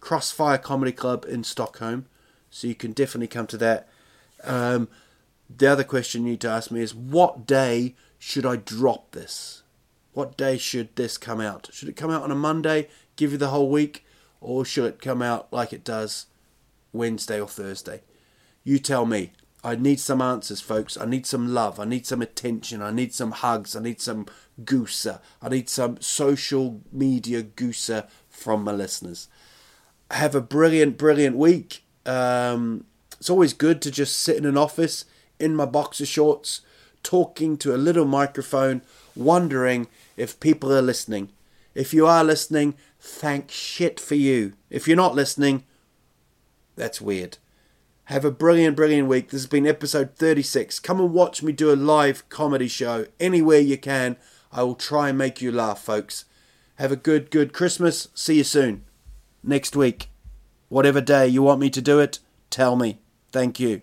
Crossfire 0.00 0.58
Comedy 0.58 0.92
Club 0.92 1.24
in 1.28 1.44
Stockholm. 1.44 2.06
So 2.50 2.66
you 2.66 2.74
can 2.74 2.92
definitely 2.92 3.28
come 3.28 3.46
to 3.46 3.56
that. 3.58 3.88
Um, 4.42 4.88
the 5.48 5.68
other 5.68 5.84
question 5.84 6.24
you 6.24 6.32
need 6.32 6.40
to 6.40 6.48
ask 6.48 6.70
me 6.70 6.80
is 6.80 6.94
what 6.94 7.46
day 7.46 7.94
should 8.18 8.44
I 8.44 8.56
drop 8.56 9.12
this? 9.12 9.59
What 10.12 10.36
day 10.36 10.58
should 10.58 10.94
this 10.96 11.16
come 11.18 11.40
out? 11.40 11.68
Should 11.72 11.88
it 11.88 11.96
come 11.96 12.10
out 12.10 12.22
on 12.22 12.30
a 12.30 12.36
Monday, 12.36 12.88
give 13.16 13.32
you 13.32 13.38
the 13.38 13.48
whole 13.48 13.70
week, 13.70 14.04
or 14.40 14.64
should 14.64 14.86
it 14.86 15.02
come 15.02 15.22
out 15.22 15.52
like 15.52 15.72
it 15.72 15.84
does 15.84 16.26
Wednesday 16.92 17.40
or 17.40 17.48
Thursday? 17.48 18.02
You 18.64 18.78
tell 18.78 19.06
me. 19.06 19.32
I 19.62 19.74
need 19.76 20.00
some 20.00 20.22
answers, 20.22 20.62
folks. 20.62 20.96
I 20.96 21.04
need 21.04 21.26
some 21.26 21.52
love. 21.52 21.78
I 21.78 21.84
need 21.84 22.06
some 22.06 22.22
attention. 22.22 22.80
I 22.80 22.90
need 22.90 23.12
some 23.12 23.32
hugs. 23.32 23.76
I 23.76 23.80
need 23.80 24.00
some 24.00 24.26
gooser. 24.64 25.20
I 25.42 25.50
need 25.50 25.68
some 25.68 26.00
social 26.00 26.80
media 26.90 27.42
gooser 27.42 28.08
from 28.30 28.64
my 28.64 28.72
listeners. 28.72 29.28
Have 30.10 30.34
a 30.34 30.40
brilliant, 30.40 30.96
brilliant 30.96 31.36
week. 31.36 31.84
Um, 32.06 32.86
it's 33.18 33.28
always 33.28 33.52
good 33.52 33.82
to 33.82 33.90
just 33.90 34.18
sit 34.18 34.38
in 34.38 34.46
an 34.46 34.56
office 34.56 35.04
in 35.38 35.54
my 35.54 35.66
boxer 35.66 36.06
shorts, 36.06 36.62
talking 37.02 37.58
to 37.58 37.74
a 37.74 37.76
little 37.76 38.06
microphone, 38.06 38.80
wondering 39.14 39.88
if 40.16 40.40
people 40.40 40.72
are 40.72 40.82
listening. 40.82 41.30
If 41.74 41.94
you 41.94 42.06
are 42.06 42.24
listening, 42.24 42.74
thank 42.98 43.50
shit 43.50 44.00
for 44.00 44.16
you. 44.16 44.54
If 44.68 44.86
you're 44.86 44.96
not 44.96 45.14
listening, 45.14 45.64
that's 46.76 47.00
weird. 47.00 47.38
Have 48.04 48.24
a 48.24 48.30
brilliant, 48.30 48.74
brilliant 48.74 49.06
week. 49.06 49.30
This 49.30 49.42
has 49.42 49.46
been 49.46 49.66
episode 49.66 50.16
36. 50.16 50.80
Come 50.80 51.00
and 51.00 51.12
watch 51.12 51.42
me 51.42 51.52
do 51.52 51.72
a 51.72 51.76
live 51.76 52.28
comedy 52.28 52.66
show 52.66 53.06
anywhere 53.20 53.60
you 53.60 53.78
can. 53.78 54.16
I 54.50 54.64
will 54.64 54.74
try 54.74 55.10
and 55.10 55.18
make 55.18 55.40
you 55.40 55.52
laugh, 55.52 55.80
folks. 55.80 56.24
Have 56.76 56.90
a 56.90 56.96
good, 56.96 57.30
good 57.30 57.52
Christmas. 57.52 58.08
See 58.14 58.38
you 58.38 58.44
soon. 58.44 58.84
Next 59.44 59.76
week. 59.76 60.08
Whatever 60.68 61.00
day 61.00 61.28
you 61.28 61.42
want 61.42 61.60
me 61.60 61.70
to 61.70 61.80
do 61.80 62.00
it, 62.00 62.18
tell 62.48 62.74
me. 62.74 62.98
Thank 63.30 63.60
you. 63.60 63.82